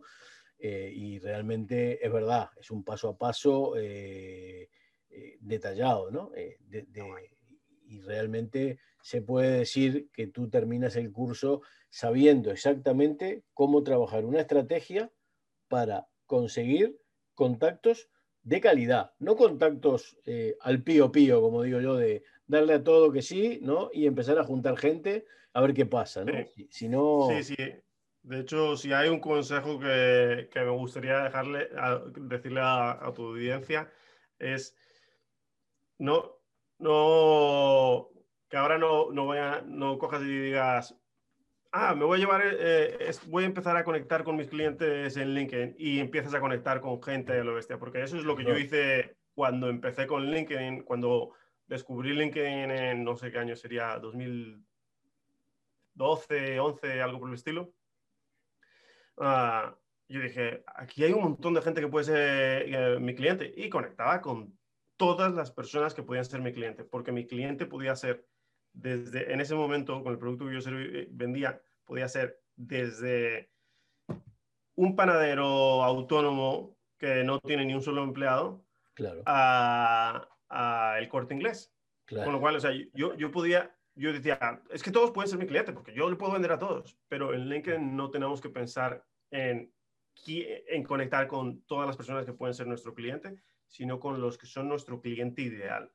eh, 0.58 0.90
y 0.96 1.20
realmente 1.20 2.06
es 2.06 2.14
verdad, 2.14 2.50
es 2.56 2.72
un 2.72 2.86
paso 2.86 3.10
a 3.10 3.18
paso 3.18 3.76
eh, 3.76 4.70
eh, 5.10 5.38
detallado, 5.42 6.10
¿no? 6.12 6.32
y 7.86 8.00
realmente 8.00 8.80
se 9.02 9.22
puede 9.22 9.60
decir 9.60 10.10
que 10.14 10.28
tú 10.28 10.50
terminas 10.50 10.96
el 10.96 11.12
curso 11.12 11.64
sabiendo 11.90 12.50
exactamente 12.50 13.44
cómo 13.54 13.84
trabajar 13.84 14.24
una 14.24 14.40
estrategia 14.40 15.12
para 15.68 16.08
conseguir 16.26 16.98
contactos 17.36 18.10
de 18.44 18.60
calidad, 18.60 19.14
no 19.20 19.36
contactos 19.36 20.18
al 20.62 20.84
pío 20.84 21.12
pío, 21.12 21.42
como 21.42 21.64
digo 21.64 21.80
yo, 21.80 21.96
de 21.96 22.24
darle 22.48 22.74
a 22.74 22.84
todo 22.84 23.12
que 23.12 23.22
sí, 23.22 23.60
¿no? 23.62 23.90
Y 23.94 24.06
empezar 24.06 24.38
a 24.38 24.44
juntar 24.44 24.78
gente 24.78 25.26
a 25.54 25.62
ver 25.62 25.74
qué 25.74 25.86
pasa, 25.86 26.26
¿no? 26.26 26.34
Si, 26.70 26.90
no... 26.90 27.28
Sí, 27.30 27.44
sí 27.44 27.56
De 28.24 28.40
hecho, 28.40 28.76
si 28.76 28.92
hay 28.92 29.10
un 29.10 29.20
consejo 29.20 29.80
que, 29.80 30.50
me 30.54 30.70
gustaría 30.70 31.20
dejarle, 31.24 31.70
decirle 32.16 32.62
a, 32.64 33.12
tu 33.16 33.28
audiencia, 33.28 33.90
es 34.40 34.76
no, 36.00 36.38
no, 36.80 38.10
que 38.50 38.58
ahora 38.58 38.78
no, 38.78 39.12
no, 39.12 39.28
vaya, 39.28 39.62
no 39.62 39.98
cojas 39.98 40.22
y 40.24 40.26
digas, 40.26 40.96
ah, 41.74 41.94
me 41.96 42.06
voy 42.06 42.18
a 42.18 42.20
llevar, 42.20 42.42
eh, 42.46 43.12
voy 43.28 43.44
a 43.44 43.48
empezar 43.48 43.76
a 43.76 43.84
conectar 43.84 44.24
con 44.24 44.38
mis 44.38 44.48
clientes 44.48 45.18
en 45.18 45.34
LinkedIn 45.34 45.76
y 45.78 46.00
empiezas 46.00 46.34
a 46.36 46.40
conectar 46.40 46.80
con 46.80 47.02
gente 47.02 47.34
de 47.34 47.44
lo 47.44 47.56
bestia, 47.56 47.80
porque 47.80 48.04
eso 48.04 48.18
es 48.18 48.24
lo 48.24 48.38
que 48.38 48.46
yo 48.46 48.56
hice 48.58 49.18
cuando 49.34 49.68
empecé 49.70 50.06
con 50.06 50.30
LinkedIn, 50.32 50.84
cuando 50.84 51.34
descubrí 51.66 52.14
LinkedIn 52.14 52.70
en 52.72 53.04
no 53.04 53.18
sé 53.18 53.32
qué 53.32 53.40
año 53.40 53.56
sería, 53.56 53.98
2012, 53.98 56.60
11, 56.60 57.02
algo 57.02 57.20
por 57.20 57.30
el 57.30 57.36
estilo. 57.36 57.74
Ah, 59.18 59.76
yo 60.08 60.22
dije, 60.22 60.64
aquí 60.76 61.04
hay 61.04 61.14
un 61.14 61.24
montón 61.24 61.56
de 61.56 61.64
gente 61.64 61.82
que 61.82 61.88
puede 61.88 62.06
ser 62.06 62.66
eh, 62.68 63.00
mi 63.00 63.16
cliente 63.16 63.52
y 63.56 63.70
conectaba 63.70 64.22
con 64.22 64.56
todas 64.96 65.34
las 65.34 65.50
personas 65.52 65.96
que 65.96 66.04
podían 66.04 66.26
ser 66.26 66.42
mi 66.42 66.54
cliente, 66.54 66.84
porque 66.84 67.12
mi 67.12 67.26
cliente 67.26 67.66
podía 67.66 67.96
ser 67.96 68.28
desde 68.74 69.32
en 69.32 69.40
ese 69.40 69.56
momento, 69.56 70.04
con 70.04 70.12
el 70.12 70.20
producto 70.20 70.46
que 70.46 70.60
yo 70.60 70.70
eh, 70.72 71.08
vendía, 71.12 71.62
podía 71.86 72.08
ser 72.08 72.42
desde 72.56 73.52
un 74.76 74.96
panadero 74.96 75.84
autónomo 75.84 76.78
que 76.98 77.24
no 77.24 77.40
tiene 77.40 77.66
ni 77.66 77.74
un 77.74 77.82
solo 77.82 78.04
empleado 78.04 78.66
claro. 78.94 79.22
a, 79.26 80.28
el 81.00 81.08
corte 81.08 81.34
inglés. 81.34 81.72
Con 82.08 82.32
lo 82.32 82.40
cual, 82.40 82.56
o 82.56 82.60
sea, 82.60 82.72
yo, 82.94 83.16
yo 83.16 83.32
podía, 83.32 83.76
yo 83.96 84.14
decía, 84.14 84.62
es 84.70 84.84
que 84.84 84.92
todos 84.92 85.12
pueden 85.12 85.30
ser 85.30 85.40
mi 85.40 85.48
cliente 85.48 85.74
porque 85.74 85.94
yo 85.94 86.10
le 86.10 86.16
puedo 86.16 86.34
vender 86.34 86.52
a 86.52 86.60
todos, 86.60 86.98
pero 87.08 87.34
en 87.34 87.50
LinkedIn 87.50 87.96
no 87.96 88.12
tenemos 88.12 88.40
que 88.40 88.50
pensar 88.50 89.04
en, 89.32 89.74
en 90.28 90.84
conectar 90.84 91.28
con 91.28 91.62
todas 91.64 91.88
las 91.88 91.98
personas 91.98 92.26
que 92.26 92.34
pueden 92.34 92.54
ser 92.54 92.68
nuestro 92.68 92.94
cliente, 92.94 93.36
sino 93.68 94.00
con 94.00 94.22
los 94.22 94.38
que 94.38 94.46
son 94.46 94.68
nuestro 94.68 95.02
cliente 95.02 95.42
ideal. 95.42 95.92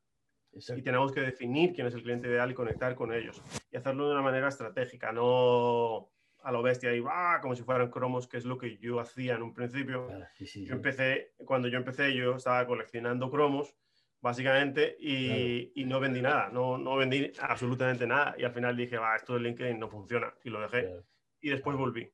Y 0.77 0.83
tenemos 0.83 1.13
que 1.13 1.21
definir 1.21 1.73
quién 1.73 1.87
es 1.87 1.95
el 1.95 2.03
cliente 2.03 2.29
ideal 2.29 2.51
y 2.51 2.55
conectar 2.55 2.95
con 2.95 3.13
ellos. 3.13 3.43
Y 3.71 3.77
hacerlo 3.77 4.07
de 4.07 4.13
una 4.13 4.23
manera 4.23 4.49
estratégica, 4.49 5.13
no 5.13 6.11
a 6.43 6.53
lo 6.53 6.63
bestia 6.63 6.95
y 6.95 7.01
va 7.01 7.41
como 7.41 7.55
si 7.55 7.63
fueran 7.63 7.91
cromos, 7.91 8.29
que 8.29 8.37
es 8.37 8.45
lo 8.45 8.59
que 8.59 8.79
yo 8.79 9.01
hacía 9.01 9.35
en 9.35 9.43
un 9.43 9.55
principio. 9.55 10.09
yo 10.39 10.75
empecé, 10.75 11.33
cuando 11.45 11.69
yo 11.69 11.79
empecé, 11.79 12.15
yo 12.15 12.37
estaba 12.37 12.67
coleccionando 12.67 13.31
cromos, 13.31 13.75
básicamente, 14.21 14.97
y, 14.99 15.73
y 15.75 15.85
no 15.85 16.01
vendí 16.01 16.23
nada, 16.23 16.49
no, 16.51 16.79
no, 16.79 16.97
vendí 16.97 17.33
absolutamente 17.41 18.07
nada. 18.07 18.35
Y 18.39 18.45
al 18.45 18.53
final 18.53 18.77
dije, 18.77 18.99
va, 18.99 19.17
esto 19.17 19.35
de 19.35 19.41
LinkedIn 19.41 19.79
no 19.79 19.89
funciona, 19.89 20.33
y 20.45 20.51
lo 20.51 20.61
dejé. 20.61 20.89
Y 21.41 21.51
después 21.51 21.77
volví. 21.77 22.11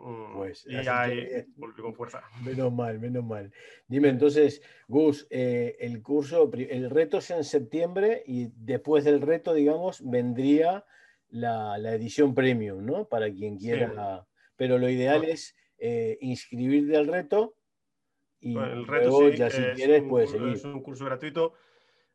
Mm, 0.00 0.36
pues, 0.36 0.64
y 0.66 0.76
ahí 0.76 1.46
con 1.76 1.94
fuerza. 1.94 2.22
Menos 2.44 2.72
mal, 2.72 2.98
menos 2.98 3.24
mal. 3.24 3.52
Dime 3.88 4.08
entonces, 4.08 4.62
Gus, 4.86 5.26
eh, 5.30 5.76
el 5.80 6.02
curso, 6.02 6.50
el 6.52 6.90
reto 6.90 7.18
es 7.18 7.30
en 7.30 7.44
septiembre 7.44 8.22
y 8.26 8.48
después 8.56 9.04
del 9.04 9.20
reto, 9.20 9.54
digamos, 9.54 10.08
vendría 10.08 10.84
la, 11.30 11.76
edición 11.92 12.34
premium, 12.34 12.84
¿no? 12.84 13.08
Para 13.08 13.30
quien 13.30 13.58
quiera. 13.58 14.26
Pero 14.56 14.78
lo 14.78 14.88
ideal 14.88 15.24
es 15.24 15.56
eh, 15.78 16.18
inscribirte 16.20 16.96
al 16.96 17.06
reto 17.06 17.54
y 18.40 18.56
el 18.56 18.86
reto, 18.86 19.28
ya 19.30 19.50
si 19.50 19.62
quieres 19.74 20.04
puedes 20.08 20.30
seguir. 20.30 20.54
Es 20.54 20.64
un 20.64 20.82
curso 20.82 21.04
gratuito 21.04 21.54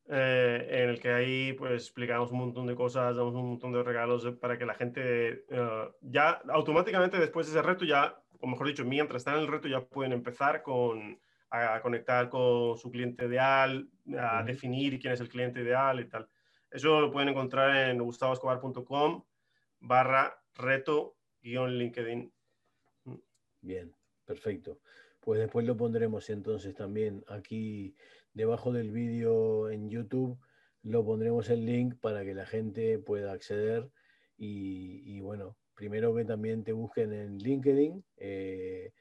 eh, 0.09 0.67
en 0.69 0.89
el 0.89 0.99
que 0.99 1.11
ahí 1.11 1.53
pues 1.53 1.83
explicamos 1.83 2.31
un 2.31 2.39
montón 2.39 2.67
de 2.67 2.75
cosas, 2.75 3.15
damos 3.15 3.33
un 3.35 3.51
montón 3.51 3.71
de 3.71 3.83
regalos 3.83 4.25
para 4.39 4.57
que 4.57 4.65
la 4.65 4.73
gente 4.73 5.45
eh, 5.49 5.91
ya 6.01 6.41
automáticamente 6.49 7.17
después 7.17 7.47
de 7.47 7.53
ese 7.53 7.61
reto 7.61 7.85
ya, 7.85 8.21
o 8.39 8.47
mejor 8.47 8.67
dicho, 8.67 8.83
mientras 8.83 9.21
están 9.21 9.35
en 9.35 9.41
el 9.41 9.47
reto 9.47 9.67
ya 9.67 9.81
pueden 9.81 10.11
empezar 10.11 10.61
con, 10.61 11.19
a 11.49 11.79
conectar 11.81 12.29
con 12.29 12.77
su 12.77 12.91
cliente 12.91 13.25
ideal, 13.25 13.87
a 14.17 14.43
definir 14.43 14.99
quién 14.99 15.13
es 15.13 15.21
el 15.21 15.29
cliente 15.29 15.61
ideal 15.61 15.99
y 15.99 16.05
tal. 16.05 16.27
Eso 16.69 16.99
lo 16.99 17.11
pueden 17.11 17.29
encontrar 17.29 17.89
en 17.89 17.99
gustavoscobar.com 18.03 19.23
barra 19.79 20.41
reto 20.55 21.17
guion 21.41 21.77
LinkedIn. 21.77 22.33
Bien, 23.61 23.95
perfecto. 24.25 24.79
Pues 25.23 25.39
después 25.39 25.65
lo 25.65 25.77
pondremos 25.77 26.29
entonces 26.29 26.75
también 26.75 27.23
aquí 27.27 27.95
debajo 28.33 28.73
del 28.73 28.91
vídeo 28.91 29.69
en 29.69 29.89
YouTube 29.89 30.37
lo 30.83 31.05
pondremos 31.05 31.49
el 31.49 31.65
link 31.65 31.95
para 32.01 32.25
que 32.25 32.33
la 32.33 32.45
gente 32.45 32.99
pueda 32.99 33.31
acceder 33.31 33.89
y, 34.37 35.21
bueno, 35.21 35.55
primero 35.75 36.13
que 36.13 36.25
también 36.25 36.65
te 36.65 36.73
busquen 36.73 37.13
en 37.13 37.37
LinkedIn, 37.37 38.03
eh, 38.17 38.91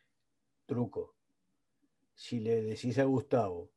truco. 0.66 1.16
Si 2.14 2.38
le 2.38 2.62
decís 2.62 3.00
a 3.00 3.04
Gustavo 3.04 3.72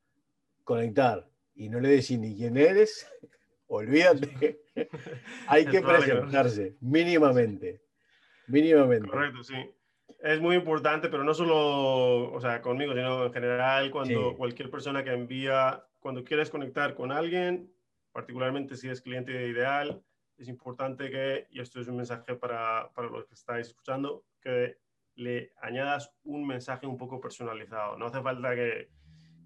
conectar 0.64 1.28
y 1.56 1.70
no 1.70 1.80
le 1.80 1.90
decís 1.90 2.20
ni 2.20 2.36
quién 2.36 2.58
eres, 2.58 3.08
olvídate. 3.68 4.62
Hay 5.48 5.66
que 5.66 5.82
presentarse, 5.82 6.78
mínimamente. 6.82 7.82
Mínimamente. 8.48 9.10
Correcto, 9.10 9.42
sí 9.42 9.75
es 10.26 10.42
muy 10.42 10.56
importante, 10.56 11.08
pero 11.08 11.24
no 11.24 11.36
solo, 11.36 12.34
o 12.34 12.42
sea, 12.42 12.60
conmigo, 12.60 12.94
sino 12.94 13.26
en 13.26 13.34
general, 13.34 13.92
cuando 13.92 14.36
cualquier 14.36 14.72
persona 14.72 15.04
que 15.04 15.12
envía, 15.14 15.86
cuando 16.00 16.24
quieres 16.24 16.50
conectar 16.50 16.96
con 16.96 17.12
alguien, 17.12 17.72
particularmente 18.12 18.76
si 18.76 18.90
es 18.90 19.02
cliente 19.02 19.32
ideal, 19.48 20.04
es 20.38 20.48
importante 20.48 21.12
que, 21.12 21.46
y 21.52 21.60
esto 21.60 21.80
es 21.80 21.88
un 21.88 21.98
mensaje 21.98 22.34
para, 22.34 22.92
para 22.96 23.08
los 23.08 23.26
que 23.26 23.36
estáis 23.36 23.68
escuchando, 23.68 24.26
que 24.42 24.80
le 25.14 25.52
añadas 25.62 26.12
un 26.24 26.48
mensaje 26.48 26.88
un 26.88 26.98
poco 26.98 27.22
personalizado. 27.22 27.96
No 27.96 28.08
hace 28.08 28.22
falta 28.24 28.56
que, 28.56 28.90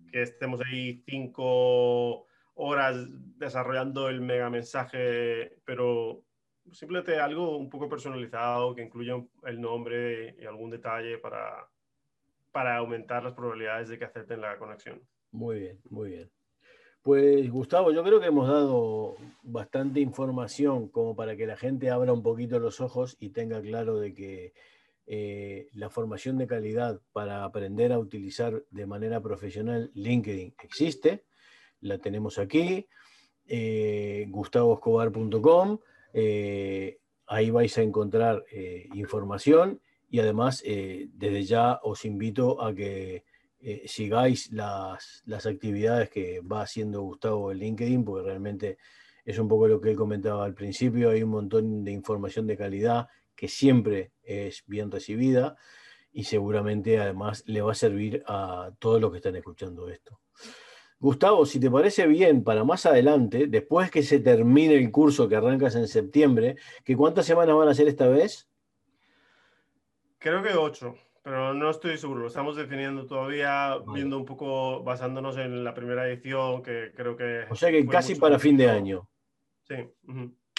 que 0.09 0.21
estemos 0.21 0.61
ahí 0.61 1.03
cinco 1.05 2.25
horas 2.53 3.05
desarrollando 3.37 4.07
el 4.07 4.21
mega 4.21 4.49
mensaje, 4.49 5.57
pero 5.65 6.23
simplemente 6.71 7.19
algo 7.19 7.57
un 7.57 7.69
poco 7.69 7.89
personalizado 7.89 8.75
que 8.75 8.83
incluya 8.83 9.15
el 9.45 9.59
nombre 9.61 10.35
y 10.39 10.45
algún 10.45 10.69
detalle 10.69 11.17
para, 11.17 11.67
para 12.51 12.77
aumentar 12.77 13.23
las 13.23 13.33
probabilidades 13.33 13.89
de 13.89 13.99
que 13.99 14.05
acepten 14.05 14.41
la 14.41 14.57
conexión. 14.57 15.01
Muy 15.31 15.59
bien, 15.59 15.79
muy 15.89 16.09
bien. 16.09 16.31
Pues 17.01 17.49
Gustavo, 17.49 17.91
yo 17.91 18.03
creo 18.03 18.19
que 18.19 18.27
hemos 18.27 18.47
dado 18.47 19.15
bastante 19.41 20.01
información 20.01 20.89
como 20.89 21.15
para 21.15 21.35
que 21.37 21.47
la 21.47 21.55
gente 21.55 21.89
abra 21.89 22.11
un 22.11 22.21
poquito 22.21 22.59
los 22.59 22.81
ojos 22.81 23.15
y 23.19 23.29
tenga 23.29 23.61
claro 23.61 23.99
de 23.99 24.13
que 24.13 24.53
eh, 25.07 25.69
la 25.73 25.89
formación 25.89 26.37
de 26.37 26.45
calidad 26.45 27.01
para 27.13 27.43
aprender 27.43 27.93
a 27.93 27.99
utilizar 27.99 28.63
de 28.69 28.85
manera 28.85 29.21
profesional 29.21 29.89
LinkedIn 29.95 30.55
existe, 30.61 31.23
la 31.81 31.97
tenemos 31.97 32.37
aquí, 32.37 32.87
eh, 33.47 34.27
gustavoscobar.com 34.29 35.79
eh, 36.13 36.99
ahí 37.27 37.49
vais 37.51 37.77
a 37.77 37.81
encontrar 37.81 38.43
eh, 38.51 38.87
información 38.93 39.81
y 40.09 40.19
además 40.19 40.63
eh, 40.65 41.07
desde 41.13 41.43
ya 41.43 41.79
os 41.83 42.05
invito 42.05 42.61
a 42.61 42.73
que 42.73 43.23
sigáis 43.85 44.53
las, 44.53 45.21
las, 45.25 45.45
actividades 45.45 46.09
que 46.09 46.39
va 46.39 46.61
haciendo 46.61 47.01
Gustavo 47.01 47.51
en 47.51 47.57
LinkedIn, 47.57 48.05
porque 48.05 48.25
realmente 48.25 48.77
es 49.25 49.37
un 49.37 49.49
poco 49.49 49.67
lo 49.67 49.81
que 49.81 49.89
él 49.89 49.97
comentaba 49.97 50.45
al 50.45 50.53
principio, 50.53 51.09
hay 51.09 51.23
un 51.23 51.31
montón 51.31 51.83
de 51.83 51.91
información 51.91 52.47
de 52.47 52.55
calidad 52.55 53.09
que 53.35 53.49
siempre 53.49 54.13
es 54.23 54.63
bien 54.65 54.89
recibida 54.89 55.57
y 56.11 56.23
seguramente 56.23 56.99
además 56.99 57.43
le 57.47 57.61
va 57.61 57.73
a 57.73 57.75
servir 57.75 58.23
a 58.27 58.71
todos 58.79 59.01
los 59.01 59.11
que 59.11 59.17
están 59.17 59.35
escuchando 59.35 59.89
esto. 59.89 60.19
Gustavo, 60.99 61.45
si 61.45 61.61
te 61.61 61.71
parece 61.71 62.07
bien, 62.07 62.43
para 62.43 62.65
más 62.65 62.85
adelante, 62.85 63.47
después 63.47 63.89
que 63.89 64.03
se 64.03 64.19
termine 64.19 64.75
el 64.75 64.91
curso 64.91 65.29
que 65.29 65.37
arrancas 65.37 65.75
en 65.75 65.87
septiembre, 65.87 66.57
¿que 66.83 66.97
¿cuántas 66.97 67.25
semanas 67.25 67.55
van 67.55 67.69
a 67.69 67.73
ser 67.73 67.87
esta 67.87 68.09
vez? 68.09 68.49
Creo 70.17 70.43
que 70.43 70.53
ocho, 70.55 70.95
pero 71.23 71.53
no 71.53 71.69
estoy 71.69 71.97
seguro. 71.97 72.19
Lo 72.19 72.27
estamos 72.27 72.57
definiendo 72.57 73.05
todavía, 73.05 73.77
viendo 73.93 74.17
un 74.17 74.25
poco, 74.25 74.83
basándonos 74.83 75.37
en 75.37 75.63
la 75.63 75.73
primera 75.73 76.05
edición, 76.05 76.61
que 76.61 76.91
creo 76.93 77.15
que... 77.15 77.45
O 77.49 77.55
sea 77.55 77.71
que 77.71 77.87
casi 77.87 78.15
para 78.15 78.37
fin 78.37 78.57
de 78.57 78.69
año. 78.69 79.07
Sí. 79.63 79.75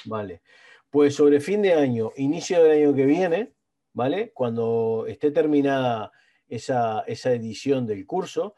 Vale. 0.07 0.41
Pues 0.89 1.15
sobre 1.15 1.41
fin 1.41 1.61
de 1.61 1.75
año, 1.75 2.13
inicio 2.17 2.65
del 2.65 2.83
año 2.83 2.95
que 2.95 3.05
viene, 3.05 3.53
¿vale? 3.93 4.33
Cuando 4.33 5.05
esté 5.07 5.31
terminada 5.31 6.13
esa, 6.49 7.01
esa 7.01 7.31
edición 7.33 7.87
del 7.87 8.07
curso, 8.07 8.55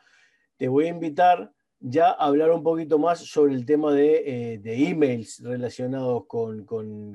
te 0.57 0.68
voy 0.68 0.87
a 0.87 0.90
invitar 0.90 1.53
ya 1.85 2.12
hablar 2.12 2.51
un 2.53 2.62
poquito 2.62 2.99
más 2.99 3.18
sobre 3.18 3.55
el 3.55 3.66
tema 3.66 3.92
de, 3.92 4.55
eh, 4.55 4.61
emails 4.64 5.42
relacionados 5.42 6.27
con, 6.27 6.64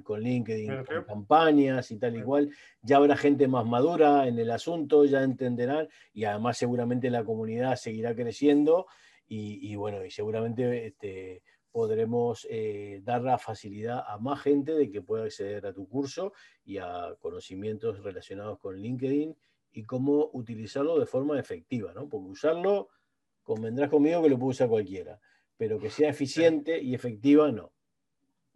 LinkedIn, 0.06 0.84
con 0.84 1.04
campañas 1.06 1.90
y 1.92 1.98
tal 1.98 2.18
y 2.18 2.22
cual. 2.22 2.50
Ya 2.82 2.98
habrá 2.98 3.16
gente 3.16 3.48
más 3.48 3.66
madura 3.66 4.28
en 4.28 4.38
el 4.38 4.52
asunto, 4.52 5.06
ya 5.06 5.24
entenderán 5.24 5.88
y 6.14 6.26
además 6.26 6.58
seguramente 6.58 7.10
la 7.10 7.24
comunidad 7.24 7.78
seguirá 7.78 8.14
creciendo 8.14 8.88
y, 9.30 9.76
bueno, 9.76 10.06
y 10.06 10.12
seguramente 10.12 10.88
este, 10.88 11.44
podremos 11.72 12.48
eh, 12.50 13.02
dar 13.04 13.22
la 13.22 13.38
facilidad 13.38 14.04
a 14.08 14.18
más 14.18 14.42
gente 14.42 14.74
de 14.74 14.90
que 14.90 15.02
pueda 15.02 15.26
acceder 15.26 15.66
a 15.66 15.74
tu 15.74 15.88
curso 15.88 16.34
y 16.66 16.78
a 16.78 17.16
conocimientos 17.20 18.04
relacionados 18.04 18.60
con 18.60 18.78
LinkedIn 18.78 19.36
y 19.72 19.84
cómo 19.84 20.30
utilizarlo 20.34 21.00
de 21.00 21.06
forma 21.06 21.40
efectiva, 21.40 21.94
¿no? 21.94 22.10
Porque 22.10 22.32
usarlo, 22.32 22.90
convendrás 23.48 23.90
conmigo 23.90 24.22
que 24.22 24.30
lo 24.30 24.38
puede 24.38 24.52
usar 24.52 24.68
cualquiera, 24.68 25.20
pero 25.56 25.80
que 25.80 25.90
sea 25.90 26.10
eficiente 26.10 26.80
y 26.80 26.94
efectiva, 26.94 27.50
no. 27.50 27.72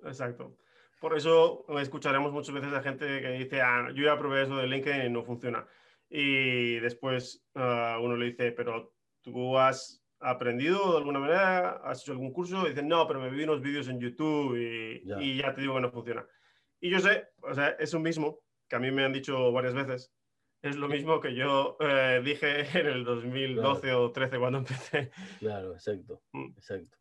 Exacto. 0.04 0.58
Por 1.00 1.16
eso 1.18 1.66
escucharemos 1.80 2.34
muchas 2.34 2.54
veces 2.54 2.74
a 2.74 2.84
gente 2.84 3.06
que 3.22 3.32
dice, 3.32 3.62
ah, 3.62 3.88
yo 3.96 4.04
ya 4.04 4.20
probé 4.20 4.44
eso 4.44 4.58
de 4.58 4.68
LinkedIn 4.68 5.06
y 5.06 5.10
no 5.10 5.24
funciona. 5.24 5.66
Y 6.10 6.76
después 6.80 7.48
ah, 7.56 8.00
uno 8.02 8.18
le 8.18 8.28
dice, 8.28 8.52
pero 8.52 8.94
tú 9.22 9.58
has 9.58 10.04
aprendido 10.20 10.92
de 10.92 10.98
alguna 10.98 11.20
manera, 11.20 11.70
has 11.86 12.02
hecho 12.02 12.12
algún 12.12 12.34
curso, 12.34 12.66
y 12.66 12.72
dicen, 12.72 12.90
no, 12.90 13.08
pero 13.08 13.22
me 13.22 13.30
vi 13.30 13.46
unos 13.46 13.62
vídeos 13.62 13.88
en 13.88 14.00
YouTube 14.00 14.58
y 14.58 15.08
ya. 15.08 15.22
y 15.22 15.38
ya 15.38 15.54
te 15.54 15.62
digo 15.62 15.76
que 15.76 15.82
no 15.82 15.92
funciona. 15.92 16.28
Y 16.82 16.90
yo 16.90 17.00
sé, 17.00 17.30
o 17.42 17.54
sea, 17.54 17.70
es 17.80 17.94
un 17.94 18.02
mismo 18.02 18.42
que 18.68 18.76
a 18.76 18.80
mí 18.80 18.92
me 18.92 19.06
han 19.06 19.14
dicho 19.14 19.52
varias 19.54 19.74
veces, 19.74 20.14
es 20.62 20.76
lo 20.76 20.88
mismo 20.88 21.20
que 21.20 21.34
yo 21.34 21.78
eh, 21.80 22.22
dije 22.24 22.62
en 22.80 22.88
el 22.88 23.04
2012 23.04 23.94
o 23.94 24.12
13 24.12 24.40
cuando 24.40 24.58
empecé. 24.60 25.12
Claro, 25.40 25.74
exacto, 25.74 26.22
mm. 26.34 26.54
exacto. 26.58 26.98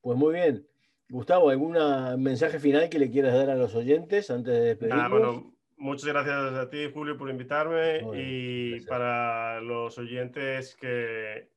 Pues 0.00 0.18
muy 0.18 0.34
bien. 0.34 0.66
Gustavo, 1.08 1.50
¿algún 1.50 1.76
mensaje 2.22 2.58
final 2.58 2.88
que 2.88 2.98
le 2.98 3.10
quieras 3.10 3.34
dar 3.34 3.50
a 3.50 3.54
los 3.54 3.74
oyentes 3.74 4.30
antes 4.30 4.54
de 4.54 4.60
despedirnos? 4.60 5.10
bueno, 5.10 5.54
muchas 5.76 6.06
gracias 6.06 6.54
a 6.54 6.70
ti, 6.70 6.90
Julio, 6.90 7.18
por 7.18 7.28
invitarme 7.28 8.00
y 8.14 8.80
para 8.86 9.60
los 9.60 9.98
oyentes 9.98 10.74
que 10.74 11.50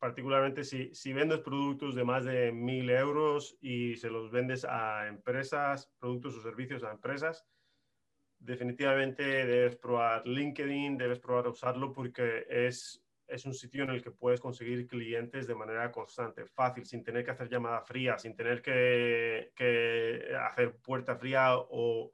particularmente 0.00 0.64
si, 0.64 0.92
si 0.92 1.12
vendes 1.12 1.38
productos 1.40 1.94
de 1.94 2.04
más 2.04 2.24
de 2.24 2.50
mil 2.50 2.90
euros 2.90 3.56
y 3.60 3.94
se 3.96 4.10
los 4.10 4.30
vendes 4.30 4.64
a 4.64 5.06
empresas, 5.06 5.92
productos 6.00 6.36
o 6.36 6.42
servicios 6.42 6.82
a 6.82 6.90
empresas, 6.90 7.46
definitivamente 8.38 9.22
debes 9.22 9.76
probar 9.76 10.26
LinkedIn, 10.26 10.96
debes 10.96 11.18
probar 11.18 11.48
usarlo 11.48 11.92
porque 11.92 12.46
es, 12.48 13.02
es 13.26 13.44
un 13.46 13.54
sitio 13.54 13.84
en 13.84 13.90
el 13.90 14.02
que 14.02 14.10
puedes 14.10 14.40
conseguir 14.40 14.86
clientes 14.86 15.46
de 15.46 15.54
manera 15.54 15.90
constante, 15.90 16.46
fácil, 16.46 16.84
sin 16.84 17.02
tener 17.02 17.24
que 17.24 17.30
hacer 17.30 17.48
llamada 17.48 17.82
fría, 17.82 18.18
sin 18.18 18.36
tener 18.36 18.62
que, 18.62 19.52
que 19.54 20.34
hacer 20.40 20.76
puerta 20.76 21.16
fría 21.16 21.56
o, 21.56 22.12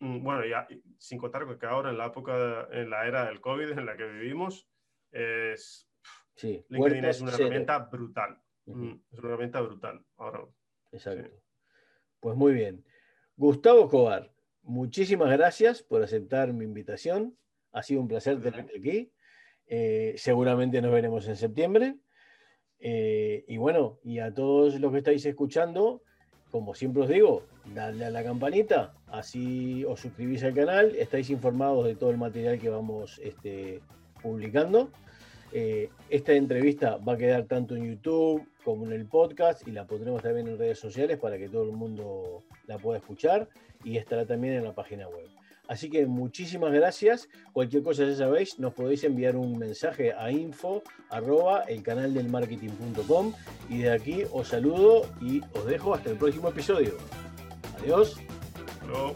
mm, 0.00 0.22
bueno, 0.22 0.44
ya 0.46 0.66
sin 0.98 1.18
contar 1.18 1.58
que 1.58 1.66
ahora 1.66 1.90
en 1.90 1.98
la 1.98 2.06
época, 2.06 2.68
en 2.72 2.90
la 2.90 3.06
era 3.06 3.26
del 3.26 3.40
COVID 3.40 3.70
en 3.70 3.86
la 3.86 3.96
que 3.96 4.06
vivimos, 4.06 4.68
es 5.10 5.88
Sí, 6.38 6.64
LinkedIn 6.68 7.04
es 7.04 7.20
una 7.20 7.32
herramienta 7.32 7.78
brutal. 7.80 8.40
Mm, 8.66 8.92
es 9.10 9.18
una 9.18 9.28
herramienta 9.28 9.60
brutal. 9.60 10.04
Ahora, 10.18 10.46
Exacto. 10.92 11.28
Pues 12.20 12.36
muy 12.36 12.52
bien. 12.52 12.84
Gustavo 13.36 13.88
Cobar, 13.88 14.32
muchísimas 14.62 15.30
gracias 15.30 15.82
por 15.82 16.02
aceptar 16.02 16.52
mi 16.52 16.64
invitación. 16.64 17.36
Ha 17.72 17.82
sido 17.82 18.00
un 18.00 18.08
placer 18.08 18.40
tenerte 18.40 18.78
aquí. 18.78 19.12
Eh, 19.66 20.14
seguramente 20.16 20.80
nos 20.80 20.92
veremos 20.92 21.26
en 21.28 21.36
septiembre. 21.36 21.96
Eh, 22.80 23.44
y 23.48 23.56
bueno, 23.56 23.98
y 24.04 24.20
a 24.20 24.32
todos 24.32 24.78
los 24.80 24.92
que 24.92 24.98
estáis 24.98 25.24
escuchando, 25.26 26.02
como 26.50 26.74
siempre 26.74 27.02
os 27.02 27.08
digo, 27.08 27.42
dadle 27.74 28.06
a 28.06 28.10
la 28.10 28.22
campanita, 28.22 28.94
así 29.08 29.84
os 29.84 30.00
suscribís 30.00 30.42
al 30.44 30.54
canal, 30.54 30.94
estáis 30.96 31.28
informados 31.30 31.86
de 31.86 31.96
todo 31.96 32.10
el 32.10 32.18
material 32.18 32.58
que 32.58 32.70
vamos 32.70 33.20
este, 33.22 33.80
publicando. 34.22 34.90
Eh, 35.52 35.88
esta 36.10 36.32
entrevista 36.32 36.96
va 36.96 37.14
a 37.14 37.16
quedar 37.16 37.44
tanto 37.44 37.74
en 37.74 37.86
YouTube 37.86 38.46
como 38.64 38.84
en 38.84 38.92
el 38.92 39.06
podcast 39.06 39.66
y 39.66 39.70
la 39.70 39.86
pondremos 39.86 40.22
también 40.22 40.48
en 40.48 40.58
redes 40.58 40.78
sociales 40.78 41.18
para 41.18 41.38
que 41.38 41.48
todo 41.48 41.64
el 41.64 41.72
mundo 41.72 42.42
la 42.66 42.78
pueda 42.78 42.98
escuchar 42.98 43.48
y 43.84 43.96
estará 43.96 44.26
también 44.26 44.54
en 44.54 44.64
la 44.64 44.74
página 44.74 45.08
web. 45.08 45.28
Así 45.68 45.90
que 45.90 46.06
muchísimas 46.06 46.72
gracias. 46.72 47.28
Cualquier 47.52 47.82
cosa 47.82 48.04
ya 48.06 48.16
sabéis, 48.16 48.58
nos 48.58 48.72
podéis 48.72 49.04
enviar 49.04 49.36
un 49.36 49.58
mensaje 49.58 50.12
a 50.14 50.30
info 50.30 50.82
arroba 51.10 51.62
el 51.62 51.82
canal 51.82 52.14
del 52.14 52.28
marketing.com 52.28 53.32
y 53.68 53.78
de 53.78 53.90
aquí 53.90 54.22
os 54.32 54.48
saludo 54.48 55.02
y 55.20 55.42
os 55.54 55.66
dejo 55.66 55.94
hasta 55.94 56.10
el 56.10 56.16
próximo 56.16 56.48
episodio. 56.48 56.96
Adiós. 57.78 58.18
Hello. 58.82 59.14